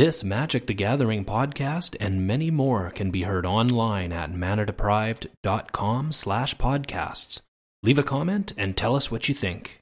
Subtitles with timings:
[0.00, 6.56] This Magic the Gathering podcast and many more can be heard online at manadeprived.com slash
[6.56, 7.42] podcasts.
[7.82, 9.79] Leave a comment and tell us what you think.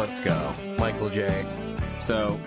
[0.00, 0.78] Roman Fusco.
[0.78, 1.44] Michael J.
[1.98, 2.40] So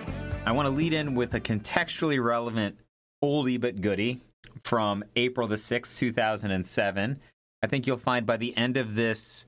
[0.44, 2.80] I want to lead in with a contextually relevant
[3.24, 4.22] oldie but goodie
[4.64, 7.20] from April the 6th, 2007.
[7.62, 9.46] I think you'll find by the end of this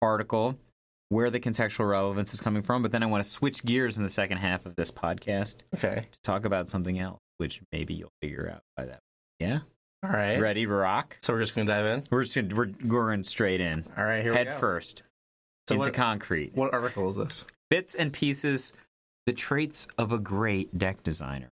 [0.00, 0.56] article
[1.08, 4.04] where the contextual relevance is coming from, but then I want to switch gears in
[4.04, 6.04] the second half of this podcast Okay.
[6.12, 9.00] to talk about something else, which maybe you'll figure out by that.
[9.40, 9.60] Yeah?
[10.04, 10.38] All right.
[10.38, 11.18] Ready to rock?
[11.22, 12.04] So we're just gonna dive in.
[12.08, 13.84] We're just gonna, we're going straight in.
[13.96, 14.22] All right.
[14.22, 14.58] Here Head we go.
[14.60, 15.02] first
[15.68, 16.54] So into what- concrete.
[16.54, 17.44] What article is this?
[17.70, 18.72] bits and pieces
[19.26, 21.50] the traits of a great deck designer.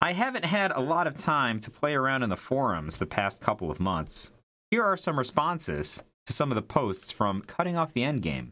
[0.00, 3.40] I haven't had a lot of time to play around in the forums the past
[3.40, 4.30] couple of months.
[4.70, 8.50] Here are some responses to some of the posts from cutting off the endgame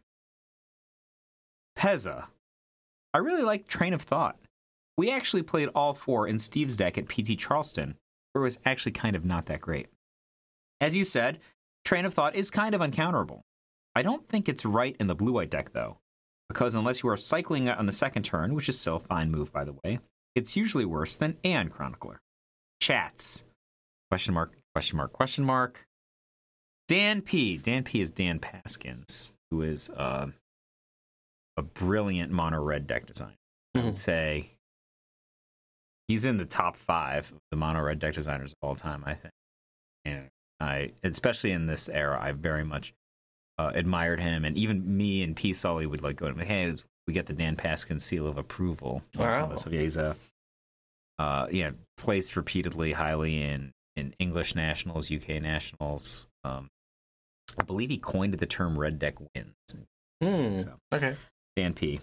[1.77, 2.27] pezza.
[3.13, 4.39] I really like train of thought.
[4.97, 7.97] We actually played all four in steve's deck at pt charleston.
[8.33, 9.89] Where it was actually kind of not that great.
[10.81, 11.41] As you said
[11.85, 13.41] train of thought is kind of uncounterable
[13.95, 15.99] I don't think it's right in the blue white deck, though,
[16.49, 19.53] because unless you are cycling on the second turn, which is still a fine move,
[19.53, 20.01] by the way,
[20.35, 22.21] it's usually worse than Aeon Chronicler.
[22.81, 23.45] Chats.
[24.11, 25.85] Question mark, question mark, question mark.
[26.89, 27.57] Dan P.
[27.57, 28.01] Dan P.
[28.01, 30.27] is Dan Paskins, who is uh,
[31.57, 33.37] a brilliant mono red deck designer.
[33.77, 34.51] I would say
[36.09, 39.15] he's in the top five of the mono red deck designers of all time, I
[39.15, 39.33] think.
[40.05, 40.29] And
[40.61, 42.95] I, especially in this era, I very much
[43.59, 45.53] uh, admired him, and even me and P.
[45.53, 46.47] Sully would like go to him.
[46.47, 46.73] Hey,
[47.07, 49.03] we get the Dan Paskin seal of approval.
[49.15, 49.57] some of Wow.
[49.71, 50.17] Yeah, he's a
[51.19, 56.27] uh, yeah placed repeatedly highly in in English nationals, UK nationals.
[56.43, 56.69] Um,
[57.59, 59.87] I believe he coined the term "red deck wins."
[60.23, 60.59] Hmm.
[60.59, 60.75] So.
[60.93, 61.17] Okay.
[61.57, 62.01] Dan P.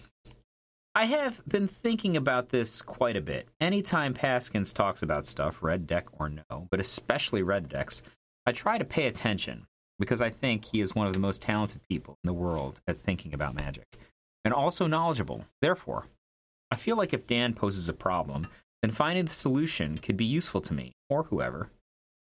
[0.94, 3.48] I have been thinking about this quite a bit.
[3.60, 8.02] Anytime Paskins talks about stuff, red deck or no, but especially red decks,
[8.46, 9.66] I try to pay attention
[9.98, 13.00] because I think he is one of the most talented people in the world at
[13.02, 13.86] thinking about magic
[14.44, 15.44] and also knowledgeable.
[15.60, 16.06] Therefore,
[16.70, 18.48] I feel like if Dan poses a problem,
[18.80, 21.70] then finding the solution could be useful to me or whoever.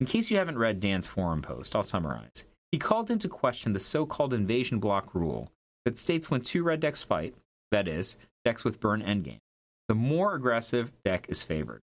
[0.00, 2.44] In case you haven't read Dan's forum post, I'll summarize.
[2.72, 5.50] He called into question the so called invasion block rule
[5.84, 7.34] that states when two red decks fight,
[7.70, 9.40] that is, decks with burn endgame,
[9.88, 11.80] the more aggressive deck is favored.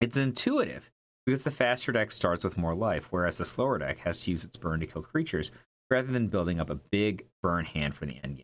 [0.00, 0.90] It's intuitive
[1.26, 4.44] because the faster deck starts with more life, whereas the slower deck has to use
[4.44, 5.50] its burn to kill creatures
[5.90, 8.42] rather than building up a big burn hand for the endgame.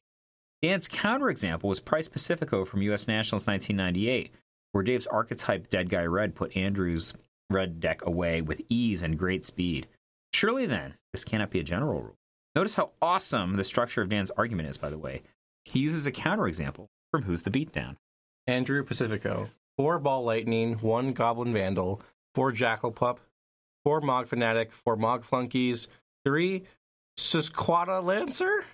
[0.61, 4.33] Dan's counterexample was Price Pacifico from US Nationals 1998,
[4.73, 7.15] where Dave's archetype Dead Guy Red put Andrew's
[7.51, 9.87] red deck away with ease and great speed.
[10.33, 12.17] Surely then, this cannot be a general rule.
[12.55, 15.23] Notice how awesome the structure of Dan's argument is, by the way.
[15.65, 17.97] He uses a counterexample from Who's the Beatdown.
[18.47, 19.51] Andrew Pacifico.
[19.77, 22.03] Four ball lightning, one goblin vandal,
[22.35, 23.21] four jackal pup,
[23.85, 25.89] four mog fanatic, four mog flunkies,
[26.25, 26.65] three
[27.19, 28.65] Suq'Ata lancer,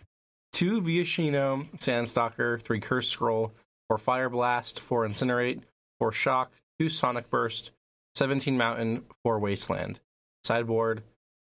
[0.52, 3.52] two Viashino sandstalker, three curse scroll,
[3.88, 5.62] four fire blast, four incinerate,
[5.98, 7.72] four shock, two sonic burst,
[8.14, 10.00] seventeen mountain, four wasteland.
[10.44, 11.02] Sideboard,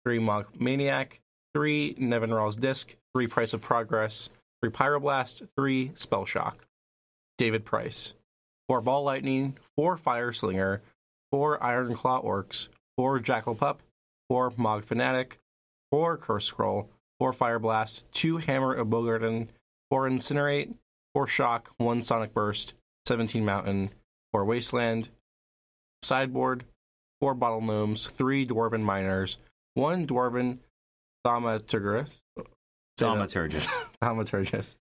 [0.04, 1.20] three mog maniac,
[1.54, 4.28] three Nevin Nevinral's disc, three price of progress,
[4.60, 6.66] three pyroblast, three spell shock.
[7.38, 8.14] David Price.
[8.68, 10.80] Four Ball Lightning, four Fire Slinger,
[11.32, 13.82] four Iron Claw Orcs, four Jackal Pup,
[14.28, 15.40] four Mog Fanatic,
[15.90, 16.88] four Curse Scroll,
[17.18, 19.48] four Fire Blast, two Hammer of Bogardan,
[19.90, 20.72] four Incinerate,
[21.14, 22.74] four Shock, one Sonic Burst,
[23.06, 23.90] 17 Mountain,
[24.30, 25.08] four Wasteland,
[26.02, 26.64] Sideboard,
[27.20, 29.38] four Bottle Gnomes, three Dwarven Miners,
[29.74, 30.58] one Dwarven
[31.26, 32.22] Thaumaturgus.
[33.00, 33.68] Thaumaturgist.
[34.02, 34.76] Thaumaturgist.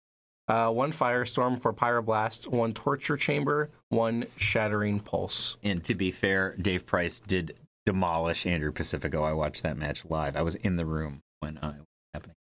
[0.49, 5.59] Uh, one Firestorm for Pyroblast, one Torture Chamber, one Shattering Pulse.
[5.63, 7.55] and to be fair, Dave Price did
[7.85, 9.23] demolish Andrew Pacifico.
[9.23, 10.37] I watched that match live.
[10.37, 12.37] I was in the room when uh, it was happening.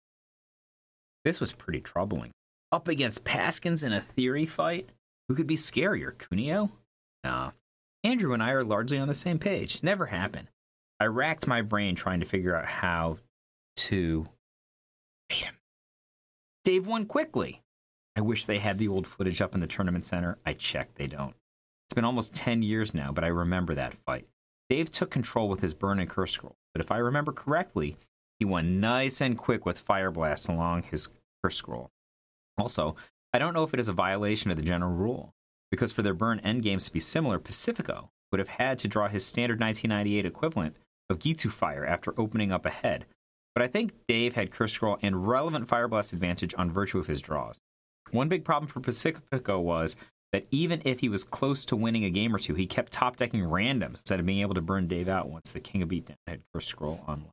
[1.23, 2.31] This was pretty troubling.
[2.73, 4.89] Up against Paskins in a theory fight?
[5.29, 6.71] Who could be scarier, Cuneo?
[7.23, 7.51] Nah.
[8.03, 9.81] Andrew and I are largely on the same page.
[9.81, 10.49] Never happened.
[10.99, 13.17] I racked my brain trying to figure out how
[13.77, 14.25] to
[15.29, 15.55] beat him.
[16.65, 17.62] Dave won quickly.
[18.15, 20.37] I wish they had the old footage up in the tournament center.
[20.45, 21.35] I checked, they don't.
[21.87, 24.27] It's been almost 10 years now, but I remember that fight.
[24.69, 27.97] Dave took control with his burn and curse scroll, but if I remember correctly,
[28.39, 31.09] he won nice and quick with Fire Blast along his
[31.43, 31.91] curse scroll.
[32.57, 32.95] Also,
[33.33, 35.33] I don't know if it is a violation of the general rule,
[35.71, 39.25] because for their burn endgames to be similar, Pacifico would have had to draw his
[39.25, 40.75] standard 1998 equivalent
[41.09, 43.05] of Gitu Fire after opening up ahead.
[43.53, 47.07] But I think Dave had Curse Scroll and relevant Fire Blast advantage on virtue of
[47.07, 47.59] his draws.
[48.13, 49.95] One big problem for Pacifico was
[50.33, 53.17] that even if he was close to winning a game or two, he kept top
[53.17, 56.15] decking randoms instead of being able to burn Dave out once the King of Beatdown
[56.27, 57.25] had Curse Scroll on.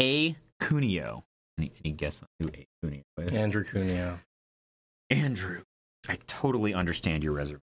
[0.00, 1.24] A Cuneo.
[1.58, 3.36] Any, any guess on who A Cuneo is?
[3.36, 4.20] Andrew Cuneo.
[5.10, 5.62] Andrew,
[6.08, 7.66] I totally understand your reservations.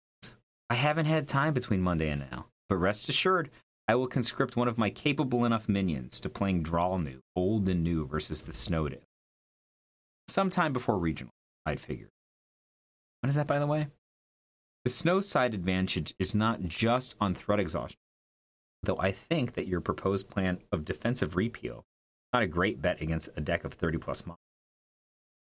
[0.68, 3.50] I haven't had time between Monday and now, but rest assured,
[3.86, 8.04] I will conscript one of my capable enough minions to playing Dralnu, old and new,
[8.04, 8.98] versus the Snowdale.
[10.26, 11.32] Sometime before regional,
[11.68, 12.10] I'd figure.
[13.20, 13.88] When is that, by the way?
[14.84, 18.00] The snow side advantage is not just on threat exhaustion,
[18.82, 23.02] though I think that your proposed plan of defensive repeal is not a great bet
[23.02, 24.40] against a deck of 30 plus models.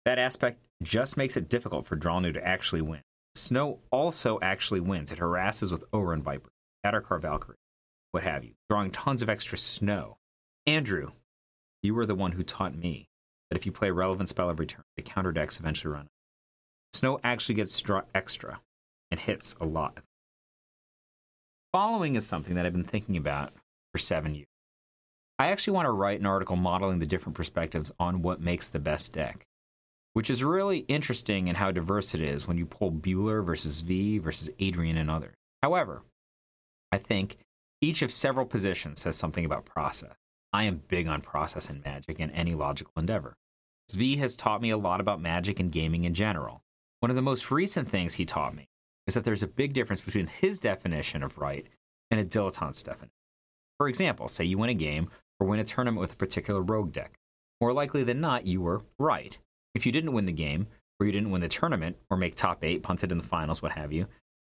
[0.05, 3.01] That aspect just makes it difficult for Dralnu to actually win.
[3.35, 5.11] Snow also actually wins.
[5.11, 6.51] It harasses with Ohran Viper,
[6.85, 7.57] Adarkar Valkyrie,
[8.11, 10.17] what have you, drawing tons of extra snow.
[10.67, 11.11] Andrew,
[11.81, 13.07] you were the one who taught me
[13.53, 16.07] that if you play a relevant spell every turn, the counter decks eventually run out.
[16.93, 18.59] Snow actually gets draw extra
[19.11, 19.99] and hits a lot.
[21.71, 23.53] Following is something that I've been thinking about
[23.91, 24.47] for seven years.
[25.37, 28.79] I actually want to write an article modeling the different perspectives on what makes the
[28.79, 29.45] best deck
[30.13, 34.19] which is really interesting in how diverse it is when you pull Buehler versus V
[34.19, 35.35] versus Adrian and others.
[35.61, 36.03] However,
[36.91, 37.37] I think
[37.81, 40.13] each of several positions says something about process.
[40.53, 43.33] I am big on process in Magic in any logical endeavor.
[43.91, 46.61] Zvi has taught me a lot about Magic and gaming in general.
[46.99, 48.67] One of the most recent things he taught me
[49.07, 51.67] is that there's a big difference between his definition of right
[52.09, 53.11] and a dilettante's definition.
[53.77, 55.09] For example, say you win a game
[55.39, 57.19] or win a tournament with a particular rogue deck.
[57.59, 59.37] More likely than not, you were right.
[59.75, 60.67] If you didn't win the game,
[60.99, 63.71] or you didn't win the tournament, or make top eight, punted in the finals, what
[63.73, 64.07] have you,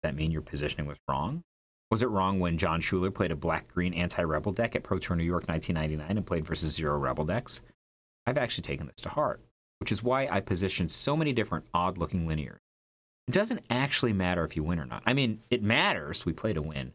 [0.04, 1.44] that mean your positioning was wrong?
[1.92, 5.00] Was it wrong when John Schuler played a black green anti rebel deck at Pro
[5.00, 7.62] Tour New York 1999 and played versus zero rebel decks?
[8.30, 9.42] I've actually taken this to heart,
[9.80, 12.60] which is why I positioned so many different odd looking linears.
[13.28, 15.02] It doesn't actually matter if you win or not.
[15.08, 16.94] I mean, it matters, we play to win,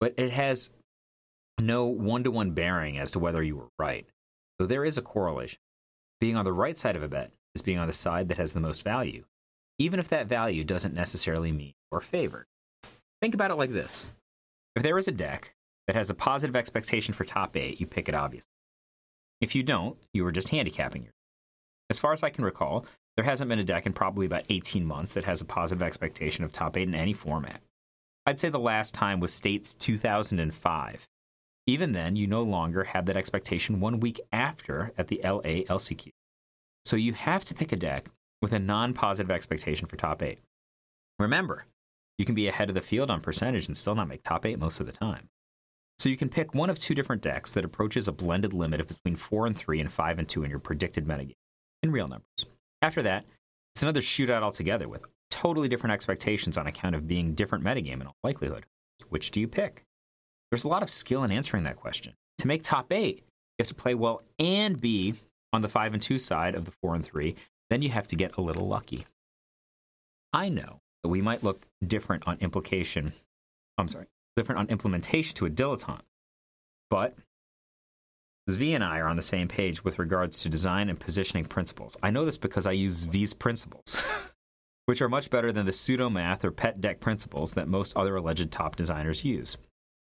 [0.00, 0.70] but it has
[1.60, 4.06] no one to one bearing as to whether you were right.
[4.58, 5.58] So there is a correlation.
[6.18, 8.54] Being on the right side of a bet is being on the side that has
[8.54, 9.24] the most value,
[9.78, 12.46] even if that value doesn't necessarily mean you're favored.
[13.20, 14.10] Think about it like this
[14.76, 15.52] if there is a deck
[15.88, 18.48] that has a positive expectation for top eight, you pick it obviously.
[19.40, 21.14] If you don't, you are just handicapping yourself.
[21.88, 24.84] As far as I can recall, there hasn't been a deck in probably about 18
[24.84, 27.60] months that has a positive expectation of top eight in any format.
[28.26, 31.06] I'd say the last time was States 2005.
[31.66, 36.10] Even then, you no longer have that expectation one week after at the LA LCQ.
[36.84, 38.08] So you have to pick a deck
[38.40, 40.38] with a non positive expectation for top eight.
[41.18, 41.66] Remember,
[42.18, 44.58] you can be ahead of the field on percentage and still not make top eight
[44.58, 45.28] most of the time.
[46.00, 48.88] So you can pick one of two different decks that approaches a blended limit of
[48.88, 51.34] between 4 and 3 and 5 and 2 in your predicted metagame,
[51.82, 52.46] in real numbers.
[52.80, 53.26] After that,
[53.74, 58.06] it's another shootout altogether with totally different expectations on account of being different metagame in
[58.06, 58.64] all likelihood.
[59.10, 59.84] Which do you pick?
[60.50, 62.14] There's a lot of skill in answering that question.
[62.38, 63.22] To make top 8, you
[63.58, 65.12] have to play well and be
[65.52, 67.36] on the 5 and 2 side of the 4 and 3,
[67.68, 69.04] then you have to get a little lucky.
[70.32, 73.12] I know that we might look different on implication,
[73.76, 74.06] I'm sorry,
[74.36, 76.02] different on implementation to a dilettante,
[76.88, 77.16] but
[78.50, 81.96] Zvi and I are on the same page with regards to design and positioning principles.
[82.02, 84.32] I know this because I use Zvi's principles,
[84.86, 88.50] which are much better than the pseudo-math or pet deck principles that most other alleged
[88.50, 89.56] top designers use.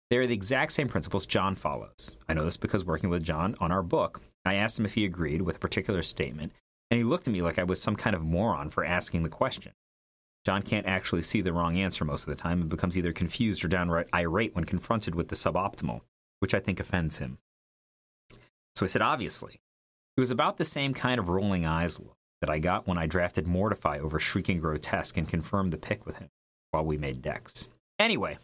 [0.09, 2.17] They are the exact same principles John follows.
[2.27, 5.05] I know this because working with John on our book, I asked him if he
[5.05, 6.51] agreed with a particular statement,
[6.89, 9.29] and he looked at me like I was some kind of moron for asking the
[9.29, 9.71] question.
[10.45, 13.63] John can't actually see the wrong answer most of the time and becomes either confused
[13.63, 16.01] or downright irate when confronted with the suboptimal,
[16.39, 17.37] which I think offends him.
[18.75, 19.59] So I said, obviously.
[20.17, 23.05] It was about the same kind of rolling eyes look that I got when I
[23.05, 26.29] drafted Mortify over Shrieking Grotesque and confirmed the pick with him
[26.71, 27.67] while we made decks.
[27.99, 28.37] Anyway,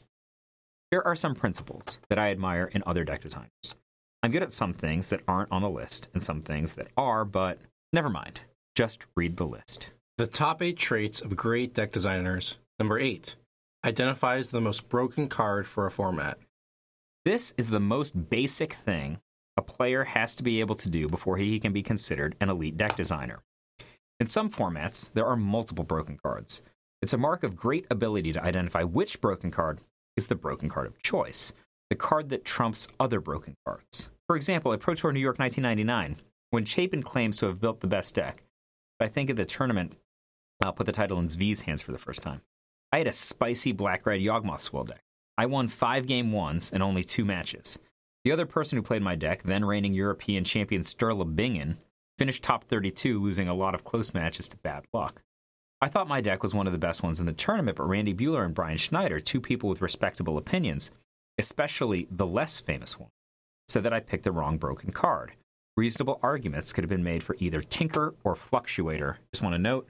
[0.91, 3.75] here are some principles that I admire in other deck designers.
[4.21, 7.25] I'm good at some things that aren't on the list and some things that are,
[7.25, 7.59] but
[7.91, 8.41] never mind.
[8.75, 9.91] Just read the list.
[10.17, 12.57] The top eight traits of great deck designers.
[12.79, 13.35] Number eight
[13.85, 16.39] identifies the most broken card for a format.
[17.23, 19.19] This is the most basic thing
[19.57, 22.77] a player has to be able to do before he can be considered an elite
[22.77, 23.43] deck designer.
[24.19, 26.63] In some formats, there are multiple broken cards.
[27.03, 29.81] It's a mark of great ability to identify which broken card
[30.15, 31.53] is the broken card of choice,
[31.91, 34.09] the card that trumps other broken cards.
[34.25, 37.87] For example, at Pro Tour New York 1999, when Chapin claims to have built the
[37.87, 38.41] best deck,
[38.99, 39.95] I think at the tournament,
[40.61, 42.41] I'll put the title in Zvi's hands for the first time.
[42.91, 45.01] I had a spicy black red Yawgmoth's Will deck.
[45.37, 47.79] I won five game ones and only two matches.
[48.23, 51.77] The other person who played my deck, then reigning European champion Sturla Bingen,
[52.17, 55.21] finished top 32, losing a lot of close matches to bad luck.
[55.79, 58.13] I thought my deck was one of the best ones in the tournament, but Randy
[58.13, 60.89] Buehler and Brian Schneider, two people with respectable opinions,
[61.37, 63.11] especially the less famous one,
[63.67, 65.33] said that I picked the wrong broken card.
[65.75, 69.17] Reasonable arguments could have been made for either Tinker or Fluctuator.
[69.31, 69.87] Just want to note,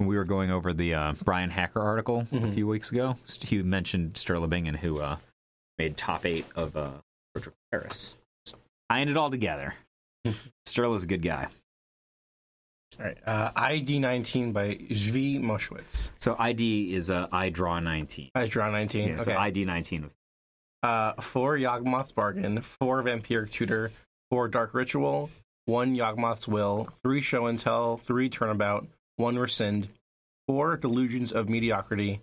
[0.00, 3.62] when we were going over the uh, Brian Hacker article a few weeks ago, he
[3.62, 5.16] mentioned Sturla Bingen, who uh,
[5.76, 6.92] made top eight of uh,
[7.70, 8.16] Paris.
[8.88, 9.74] Tying it all together.
[10.66, 11.48] Sturla's a good guy.
[12.98, 13.18] All right.
[13.26, 16.08] Uh, ID 19 by Zvi Mowshowitz.
[16.18, 18.30] So ID is uh, I draw 19.
[18.34, 19.06] I draw 19.
[19.06, 19.22] Yeah, okay.
[19.24, 20.16] So ID 19 was
[20.82, 23.92] uh, four Yawgmoth's Bargain, four Vampiric Tutor,
[24.30, 25.28] four Dark Ritual,
[25.66, 28.86] one Yawgmoth's Will, three Show and Tell, three Turnabout,
[29.20, 29.88] one Rescind,
[30.48, 32.22] four Delusions of Mediocrity,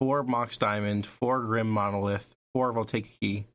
[0.00, 3.46] four Mox Diamond, four Grim Monolith, four Voltaic Key,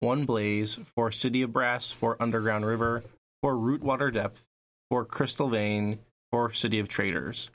[0.00, 3.02] one Blaze, four City of Brass, four Underground River,
[3.42, 4.44] four Root Water Depth,
[4.90, 5.98] four Crystal Vein,
[6.30, 7.50] four City of Traders.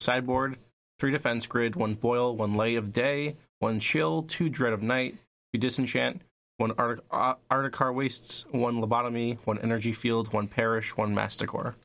[0.00, 0.58] Sideboard,
[0.98, 5.16] three Defense Grid, one Boil, one Light of Day, one Chill, two Dread of Night,
[5.52, 6.22] two Disenchant,
[6.56, 11.76] one Artic- uh, Adarkar Wastes, one Lobotomy, one Energy Field, one Perish, one Masticore.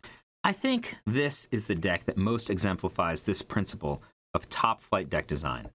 [0.45, 5.25] I think this is the deck that most exemplifies this principle of top flight deck
[5.25, 5.69] design.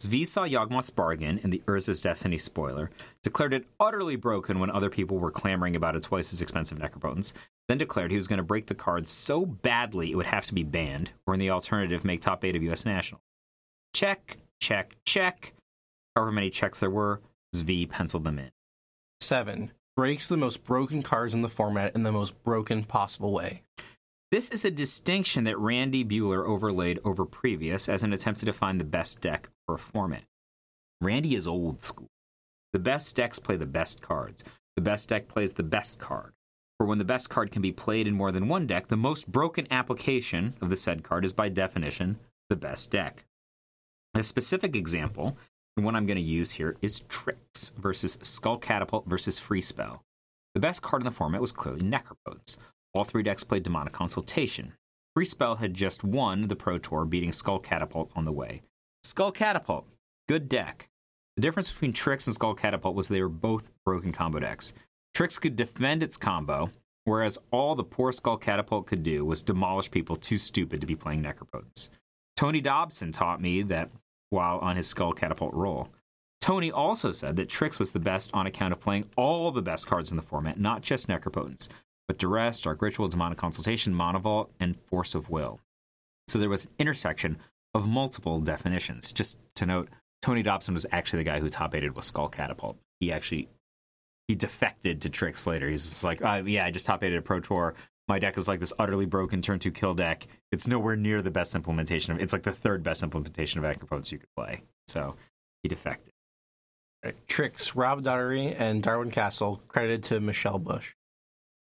[0.00, 2.90] Zvi saw Yawgmoth's bargain in the Urza's Destiny spoiler,
[3.24, 7.32] declared it utterly broken when other people were clamoring about a twice as expensive Necropotence,
[7.68, 10.54] then declared he was going to break the card so badly it would have to
[10.54, 13.20] be banned, or in the alternative, make top 8 of US National.
[13.94, 15.54] Check, check, check.
[16.14, 17.20] However many checks there were,
[17.54, 18.50] Zvi penciled them in.
[19.20, 23.62] Seven, breaks the most broken cards in the format in the most broken possible way.
[24.34, 28.78] This is a distinction that Randy Buehler overlaid over previous as an attempt to define
[28.78, 30.24] the best deck for a format.
[31.00, 32.10] Randy is old school.
[32.72, 34.42] The best decks play the best cards.
[34.74, 36.32] The best deck plays the best card.
[36.78, 39.30] For when the best card can be played in more than one deck, the most
[39.30, 42.18] broken application of the said card is by definition
[42.50, 43.26] the best deck.
[44.16, 45.38] A specific example,
[45.76, 50.02] and one I'm going to use here, is Tricks versus Skull Catapult versus Free Spell.
[50.54, 52.58] The best card in the format was clearly Necropotence.
[52.94, 54.74] All three decks played Demonic Consultation.
[55.14, 58.62] Free Spell had just won the Pro Tour, beating Skull Catapult on the way.
[59.02, 59.86] Skull Catapult,
[60.28, 60.88] good deck.
[61.36, 64.72] The difference between Tricks and Skull Catapult was they were both broken combo decks.
[65.12, 66.70] Tricks could defend its combo,
[67.04, 70.96] whereas all the poor Skull Catapult could do was demolish people too stupid to be
[70.96, 71.90] playing Necropotence.
[72.36, 73.90] Tony Dobson taught me that
[74.30, 75.88] while on his Skull Catapult roll.
[76.40, 79.86] Tony also said that Tricks was the best on account of playing all the best
[79.86, 81.68] cards in the format, not just Necropotence,
[82.08, 85.60] but Duress, Dark Ritual, Demonic Consultation, Mana Vault, and Force of Will.
[86.28, 87.38] So there was an intersection
[87.74, 89.12] of multiple definitions.
[89.12, 89.88] Just to note,
[90.22, 92.78] Tony Dobson was actually the guy who top aided with Skull Catapult.
[93.00, 93.48] He actually
[94.28, 95.68] he defected to Tricks later.
[95.68, 97.74] He's just like, uh, yeah, I just top aided a Pro Tour.
[98.08, 100.26] My deck is like this utterly broken turn two kill deck.
[100.52, 102.20] It's nowhere near the best implementation of.
[102.20, 104.62] It's like the third best implementation of Necropotence you could play.
[104.88, 105.16] So
[105.62, 106.12] he defected.
[107.28, 110.94] Tricks, Rob Dougherty, and Darwin Kastle, credited to Michelle Bush.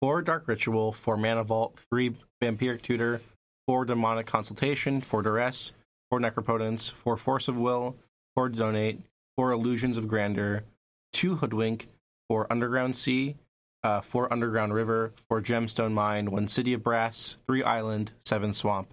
[0.03, 3.21] Four Dark Ritual, four Mana Vault, three Vampiric Tutor,
[3.69, 5.71] four Demonic Consultation, four Duress,
[6.11, 7.95] four Necropotence, four Force of Will,
[8.35, 9.01] four Donate,
[9.37, 10.65] four Illusions of Grandeur,
[11.13, 11.87] two Hoodwink,
[12.29, 13.37] four Underground Sea,
[13.85, 18.89] uh, four Underground River, four Gemstone Mine, one City of Brass, three Island, seven Swamp.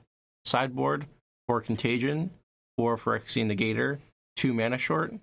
[0.46, 1.08] Sideboard,
[1.48, 2.30] four Contagion,
[2.78, 3.98] four Phyrexian Negator,
[4.36, 5.16] two Mana Short,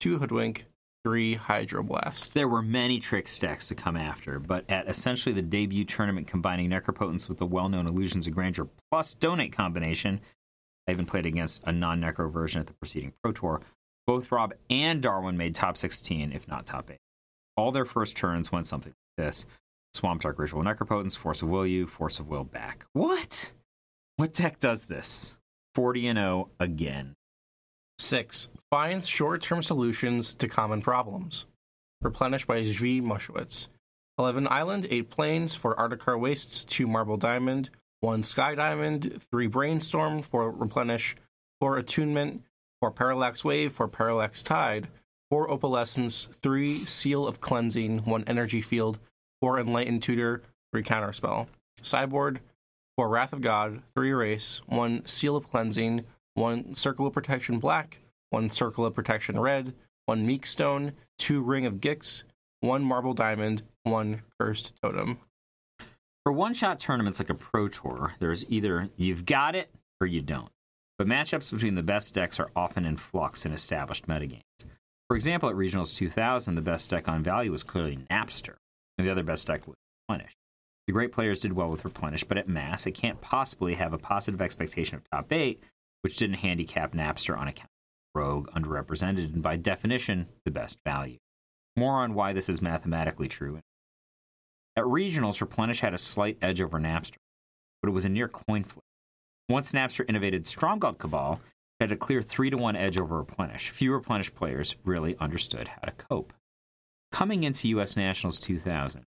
[0.00, 0.64] two Hoodwink,
[1.06, 2.32] three Hydroblast.
[2.32, 6.68] There were many trick stacks to come after, but at essentially the debut tournament combining
[6.68, 10.20] Necropotence with the well known Illusions of Grandeur plus Donate combination,
[10.88, 13.60] I even played against a non Necro version at the preceding Pro Tour.
[14.04, 16.96] Both Rob and Darwin made top 16, if not top 8.
[17.56, 19.46] All their first turns went something like this
[19.94, 22.84] Swamp Dark Ritual Necropotence, Force of Will You, Force of Will back.
[22.94, 23.52] What?
[24.16, 25.36] What deck does this?
[25.76, 27.14] 40 and 0 again.
[27.98, 31.46] Six, finds short term solutions to common problems.
[32.02, 33.68] Replenished by Zvi Mowshowitz.
[34.18, 40.22] 11 Island, 8 Plains, 4 Adarkar Wastes, 2 Marble Diamond, 1 Sky Diamond, 3 Brainstorm,
[40.22, 41.16] 4 Replenish,
[41.60, 42.42] 4 Attunement,
[42.80, 44.88] 4 Parallax Wave, 4 Parallax Tide,
[45.30, 48.98] 4 Opalescence, 3 Seal of Cleansing, 1 Energy Field,
[49.42, 51.46] 4 Enlightened Tutor, 3 Counterspell.
[51.82, 52.38] Cyborg,
[52.96, 56.04] 4 Wrath of God, 3 Erase, 1 Seal of Cleansing,
[56.36, 57.98] one Circle of Protection black,
[58.30, 59.74] one Circle of Protection red,
[60.04, 62.22] one Meek Stone, two Ring of Gix,
[62.60, 65.18] one Marble Diamond, one Cursed Totem.
[66.24, 70.20] For one shot tournaments like a Pro Tour, there's either you've got it or you
[70.22, 70.50] don't.
[70.98, 74.42] But matchups between the best decks are often in flux in established metagames.
[75.08, 78.56] For example, at Regionals 2000, the best deck on value was clearly Napster,
[78.98, 79.76] and the other best deck was
[80.08, 80.32] Replenish.
[80.86, 83.98] The great players did well with Replenish, but at Mass, it can't possibly have a
[83.98, 85.60] positive expectation of top 8,
[86.06, 87.68] which didn't handicap Napster on account
[88.14, 91.16] of Rogue, underrepresented, and by definition, the best value.
[91.76, 93.58] More on why this is mathematically true.
[94.76, 97.16] At Regionals, Replenish had a slight edge over Napster,
[97.82, 98.84] but it was a near coin flip.
[99.48, 101.40] Once Napster innovated Stromgald Cabal,
[101.80, 103.70] it had a clear 3 to 1 edge over Replenish.
[103.70, 106.32] Few Replenish players really understood how to cope.
[107.10, 109.02] Coming into US Nationals 2000,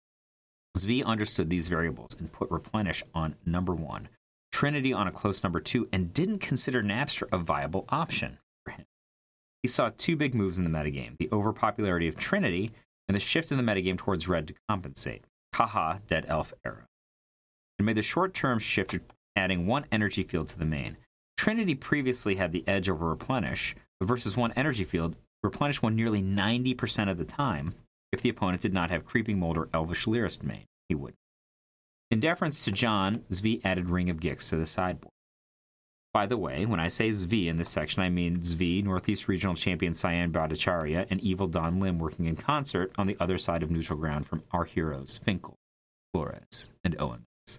[0.78, 4.08] Zvi understood these variables and put Replenish on number one,
[4.52, 8.86] Trinity on a close number two, and didn't consider Napster a viable option for him.
[9.62, 12.72] He saw two big moves in the metagame the overpopularity of Trinity
[13.08, 15.24] and the shift in the metagame towards red to compensate.
[15.54, 16.86] Haha, Dead Elf era.
[17.78, 19.00] And made the short term shift to
[19.36, 20.96] adding one energy field to the main.
[21.36, 26.22] Trinity previously had the edge over Replenish, but versus one energy field, Replenish won nearly
[26.22, 27.74] 90% of the time
[28.12, 30.64] if the opponent did not have Creeping Mold or Elvish Lyrist main.
[30.88, 31.14] He would.
[32.10, 35.10] In deference to John, Zvi added Ring of Gix to the sideboard.
[36.14, 39.54] By the way, when I say Zvi in this section, I mean Zvi, Northeast Regional
[39.54, 43.70] Champion Cyan Bhattacharya, and Evil Don Lim working in concert on the other side of
[43.70, 45.56] neutral ground from our heroes, Finkel,
[46.14, 47.58] Flores, and OMS.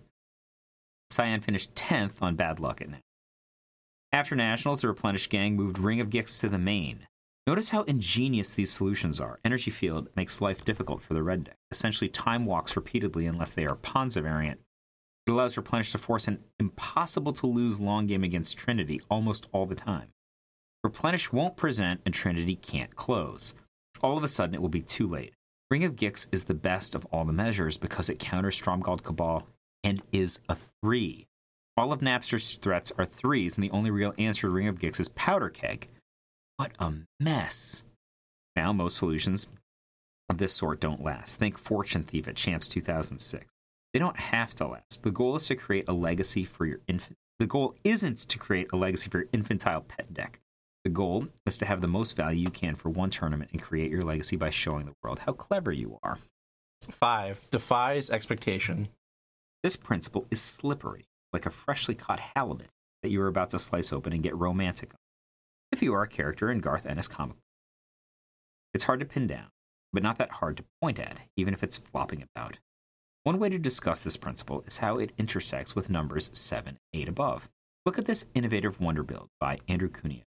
[1.11, 3.03] Cyan finished 10th on bad luck at Nationals.
[4.11, 7.05] After Nationals, the replenished gang moved Ring of Gix to the main.
[7.47, 9.39] Notice how ingenious these solutions are.
[9.45, 11.55] Energy Field makes life difficult for the red deck.
[11.71, 14.59] Essentially, time walks repeatedly unless they are Ponza variant.
[15.25, 19.65] It allows Replenish to force an impossible to lose long game against Trinity almost all
[19.65, 20.09] the time.
[20.83, 23.53] Replenish won't present and Trinity can't close.
[24.01, 25.33] All of a sudden, it will be too late.
[25.71, 29.47] Ring of Gix is the best of all the measures because it counters Stromgald Cabal
[29.85, 31.25] and is a 3.
[31.77, 34.99] All of Napster's threats are 3s, and the only real answer to Ring of Gix
[34.99, 35.87] is Powder Keg.
[36.57, 37.83] What a mess.
[38.55, 39.45] Now, most solutions
[40.27, 41.35] of this sort don't last.
[41.35, 43.45] Think Fortune Thief at Champs 2006.
[43.93, 45.03] They don't have to last.
[45.03, 47.15] The goal is to create a legacy for your infant.
[47.37, 50.39] The goal isn't to create a legacy for your infantile pet deck.
[50.83, 53.91] The goal is to have the most value you can for one tournament and create
[53.91, 56.17] your legacy by showing the world how clever you are.
[56.89, 58.87] Five defies expectation.
[59.61, 62.69] This principle is slippery, like a freshly caught halibut
[63.03, 64.99] that you are about to slice open and get romantic on.
[65.71, 67.37] If you are a character in Garth Ennis comic,
[68.73, 69.47] it's hard to pin down,
[69.91, 72.57] but not that hard to point at, even if it's flopping about.
[73.23, 77.09] One way to discuss this principle is how it intersects with numbers 7 and 8
[77.09, 77.49] above.
[77.85, 80.23] Look at this innovative wonder build by Andrew Cuneo.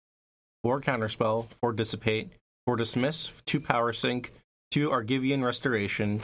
[0.63, 2.31] Four counterspell, four dissipate,
[2.65, 4.33] four dismiss, two power sink,
[4.71, 6.19] two Argivian restoration,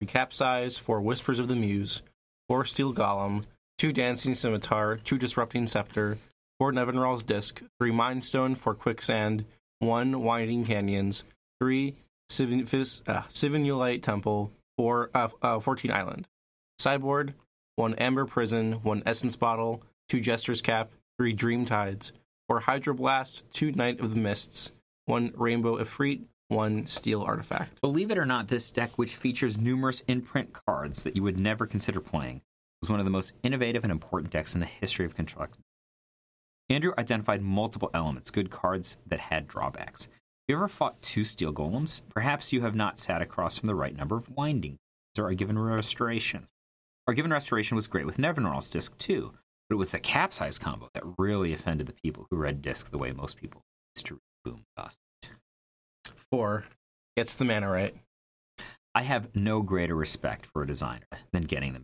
[0.00, 2.02] three capsize, four whispers of the muse,
[2.48, 3.44] four steel golem,
[3.78, 6.18] two dancing scimitar, two disrupting scepter,
[6.58, 9.44] four Nevinral's disc, three mind stone, four quicksand,
[9.78, 11.24] one winding canyons,
[11.60, 11.94] three
[12.30, 12.62] Sivin,
[13.08, 16.26] uh, Sivinulite temple, four uh, uh, 14 island.
[16.78, 17.34] Sideboard,
[17.76, 22.12] one amber prison, one essence bottle, two jester's cap, three dream tides,
[22.48, 24.72] four hydroblast, two knight of the mists,
[25.06, 27.80] one rainbow efreet, one steel artifact.
[27.80, 31.66] Believe it or not, this deck, which features numerous imprint cards that you would never
[31.66, 32.40] consider playing,
[32.82, 35.62] was one of the most innovative and important decks in the history of construction.
[36.70, 40.04] Andrew identified multiple elements, good cards that had drawbacks.
[40.04, 40.12] Have
[40.48, 42.02] you ever fought two steel golems?
[42.10, 44.76] Perhaps you have not sat across from the right number of winding
[45.18, 46.50] or are given restorations.
[47.08, 49.32] Argivian restoration was great with Nevinral's disc too,
[49.68, 52.98] but it was the capsize combo that really offended the people who read disc the
[52.98, 53.62] way most people
[53.96, 54.98] used to read Boom Dust.
[56.30, 56.64] Four,
[57.16, 57.96] gets the mana right.
[58.94, 61.82] I have no greater respect for a designer than getting the.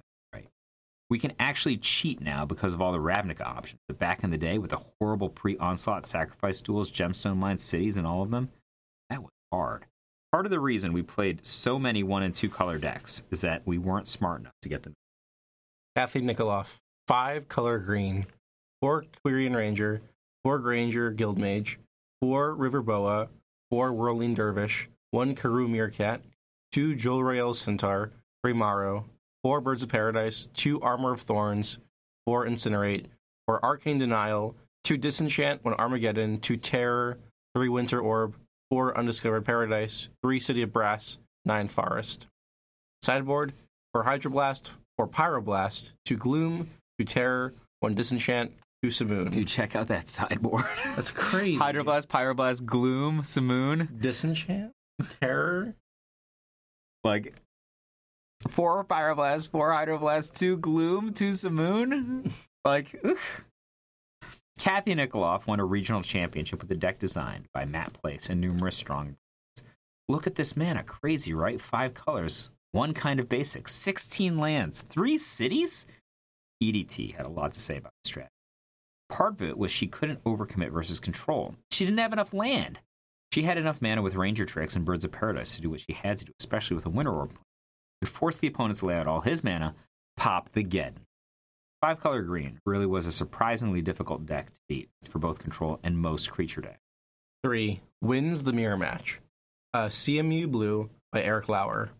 [1.11, 4.39] We can actually cheat now because of all the Ravnica options, but back in the
[4.39, 8.49] day with the horrible pre-onslaught sacrifice duels, gemstone mine cities, and all of them,
[9.11, 9.85] that was hard.
[10.33, 13.63] Part of the reason we played so many one and two color decks is that
[13.67, 14.95] we weren't smart enough to get them.
[15.95, 18.27] Kathy Nikoloff, five color green,
[18.81, 20.01] four Quirion Ranger,
[20.43, 21.79] four Granger Guild Mage,
[22.21, 23.29] four River Boa,
[23.71, 26.23] four Whirling Dervish, one Karoo Meerkat,
[26.73, 28.11] two Jolrael Centaur,
[28.43, 29.05] three Maro,
[29.45, 31.79] four Birds of Paradise, two Armor of Thorns,
[32.27, 33.07] four Incinerate,
[33.47, 37.19] four Arcane Denial, two Disenchant, one Armageddon, two Terror,
[37.55, 38.35] three Winter Orb,
[38.71, 42.27] four Undiscovered Paradise, three City of Brass, nine Forest.
[43.03, 43.53] Sideboard,
[43.93, 48.51] four Hydroblast, four Pyroblast, two Gloom, two Terror, one Disenchant,
[48.83, 49.31] two Simoon.
[49.31, 50.65] Dude, check out that sideboard.
[50.97, 51.59] That's crazy.
[51.59, 54.01] Hydroblast, Pyroblast, Gloom, Simoon.
[54.01, 54.73] Disenchant,
[55.21, 55.75] Terror.
[57.05, 57.35] Like
[58.49, 62.31] four Pyroblast, four Hydroblast, two Gloom, two Simoon.
[62.65, 63.45] Like, oof.
[64.59, 68.77] Kathy Nikoloff won a regional championship with a deck designed by Matt Place and numerous
[68.77, 69.17] strong.
[70.09, 70.83] Look at this mana.
[70.83, 71.61] Crazy, right?
[71.61, 75.87] Five colors, one kind of basic, 16 lands, three cities?
[76.63, 78.29] EDT had a lot to say about the strat.
[79.09, 81.55] Part of it was she couldn't overcommit versus control.
[81.71, 82.81] She didn't have enough land.
[83.33, 85.93] She had enough mana with Ranger Tricks and Birds of Paradise to do what she
[85.93, 87.39] had to do, especially with a Winter Orb.
[88.05, 89.75] To force the opponents to lay out all his mana,
[90.19, 91.07] pop the Geddon.
[91.81, 95.97] Five color green really was a surprisingly difficult deck to beat for both control and
[95.97, 96.83] most creature decks.
[97.43, 99.21] Three wins the mirror match.
[99.73, 101.93] Uh, CMU Blue by Erik Lauer.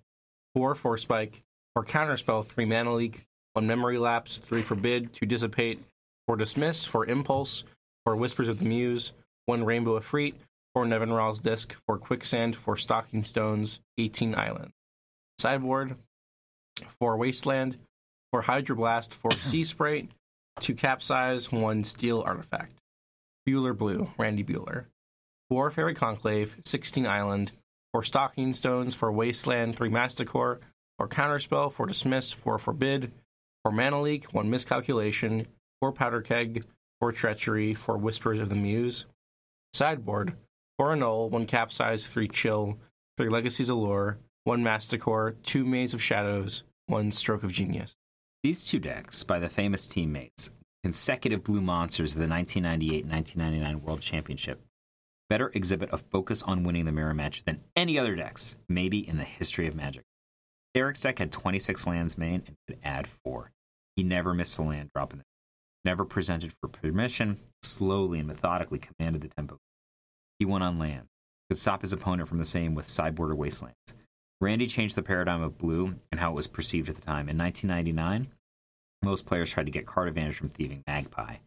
[0.55, 1.43] Four Force Spike.
[1.75, 2.45] Four Counterspell.
[2.45, 3.25] Three Mana Leak.
[3.55, 4.37] One Memory Lapse.
[4.37, 5.15] Three Forbid.
[5.15, 5.83] Two Dissipate.
[6.27, 6.85] Four Dismiss.
[6.85, 7.65] Four Impulse.
[8.05, 9.15] Four Whispers of the Muse.
[9.47, 10.35] One Rainbow Efreet.
[10.75, 11.75] Four Nevinral's Disc.
[11.87, 12.57] Four Quicksand.
[12.57, 13.81] Four Stalking Stones.
[13.97, 14.74] 18 Island.
[15.39, 15.97] Sideboard.
[16.99, 17.79] Four Wasteland.
[18.33, 19.15] Four Hydroblast.
[19.15, 20.11] Four Sea Sprite.
[20.61, 21.51] Two Capsize.
[21.51, 22.73] One Steel Artifact.
[23.49, 24.11] Buehler Blue.
[24.19, 24.87] Randy Buehler.
[25.51, 27.53] Four Faerie Conclave, 16 Island,
[27.93, 30.61] four Stalking Stones, four Wasteland, three Masticore,
[30.99, 33.13] four Counterspell, four Dismiss, four Forbid,
[33.63, 35.47] four Mana Leak, one Miscalculation,
[35.81, 36.65] four Powder Keg,
[36.99, 39.05] four Treachery, four Whispers of the Muse.
[39.75, 40.35] Sideboard,
[40.79, 42.79] four Annul, one Capsize, three Chill,
[43.19, 47.97] three Legacy's Allure, one Masticore, two Maze of Shadows, one Stroke of Genius.
[48.43, 50.51] These two decks, by the famous teammates,
[50.83, 54.61] consecutive blue monsters of the 1998 1999 World Championship,
[55.31, 59.17] better exhibit a focus on winning the mirror match than any other decks, maybe in
[59.17, 60.05] the history of Magic.
[60.75, 63.51] Eric's deck had 26 lands main and could add four.
[63.97, 65.25] He never missed a land drop in the
[65.87, 69.59] never presented for permission, slowly and methodically commanded the tempo.
[70.39, 71.07] He won on land,
[71.49, 73.95] could stop his opponent from the same with sideboard or wastelands.
[74.45, 77.31] Randy changed the paradigm of blue and how it was perceived at the time.
[77.31, 78.31] In 1999,
[79.03, 81.33] most players tried to get card advantage from thieving Magpie.
[81.33, 81.41] It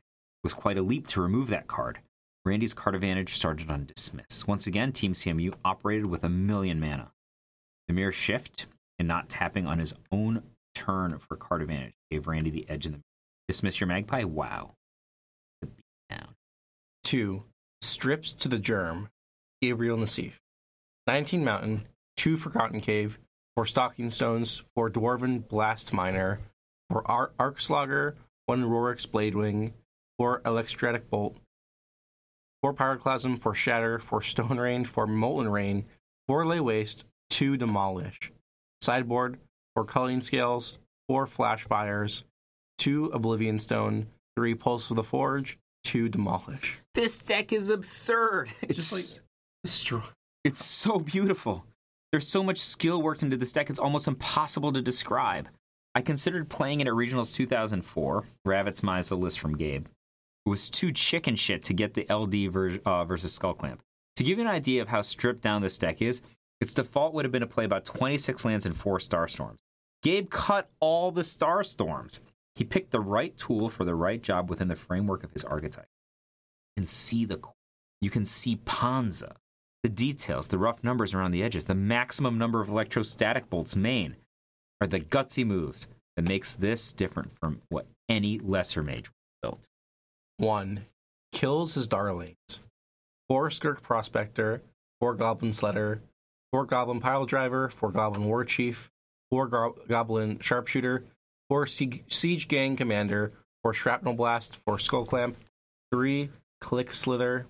[0.44, 2.00] was quite a leap to remove that card.
[2.44, 4.48] Randy's card advantage started on dismiss.
[4.48, 7.12] Once again, Team CMU operated with a million mana.
[7.88, 8.66] The mere shift
[8.98, 10.42] and not tapping on his own
[10.74, 13.00] turn for card advantage gave Randy the edge in the
[13.48, 14.24] dismiss your magpie.
[14.24, 14.74] Wow.
[17.04, 17.44] Two,
[17.82, 19.10] Strips to the Germ,
[19.62, 20.34] Gabriel Nassif.
[21.06, 21.86] 19 Mountain,
[22.18, 23.20] two Forgotten Cave,
[23.56, 26.40] four Stalking Stones, four Dwarven Blast Miner,
[26.90, 28.16] four Ar- Arc Slogger,
[28.48, 29.72] one Rorix Bladewing,
[30.18, 31.38] four Electrostatic Bolt,
[32.62, 35.86] four Pyroclasm, four Shatter, four Stone Rain, four Molten Rain,
[36.28, 38.32] four Lay Waste, two Demolish.
[38.82, 39.38] Sideboard,
[39.76, 42.24] four Culling Scales, four Flash Fires,
[42.78, 46.78] two Oblivion Stone, three Pulse of the Forge, two Demolish.
[46.94, 48.50] This deck is absurd.
[48.62, 49.24] It's Just like
[49.64, 50.02] destroy.
[50.44, 51.66] It's so beautiful.
[52.12, 55.50] There's so much skill worked into this deck, it's almost impossible to describe.
[55.94, 58.24] I considered playing it at Regionals 2004.
[58.48, 59.88] Ravitz Mize the list from Gabe.
[60.46, 63.82] It was too chicken shit to get the LD ver- uh, versus Skull Clamp.
[64.16, 66.22] To give you an idea of how stripped down this deck is,
[66.62, 69.58] its default would have been to play about 26 lands and 4 Starstorms.
[70.04, 72.22] Gabe cut all the Starstorms.
[72.56, 75.90] He picked the right tool for the right job within the framework of his archetype.
[76.76, 77.42] You can see the
[78.02, 79.36] you can see Panza,
[79.84, 84.16] the details, the rough numbers around the edges, the maximum number of electrostatic bolts main
[84.82, 89.10] are the gutsy moves that makes this different from what any lesser mage
[89.42, 89.68] built.
[90.38, 90.86] One,
[91.32, 92.36] kills his darlings.
[93.28, 94.62] Four Skirk Prospector,
[95.00, 96.00] four Goblin Sledder,
[96.52, 98.90] four Goblin Pile Driver, four Goblin War Chief,
[99.30, 101.04] four Go- Goblin Sharpshooter,
[101.50, 105.38] four Siege, Siege Gang Commander, four Shrapnel Blast, four Skull Clamp,
[105.92, 106.30] three
[106.62, 107.46] Click Slither,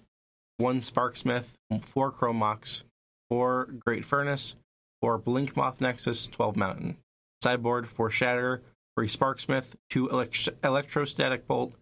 [0.57, 2.83] one Sparksmith, four Chrome Mox,
[3.29, 4.55] four Great Furnace,
[5.01, 6.97] four Blink Moth Nexus, 12 Mountain.
[7.43, 8.63] Sideboard, four Shatter,
[8.95, 11.73] three Sparksmith, two elect- Electrostatic Bolt,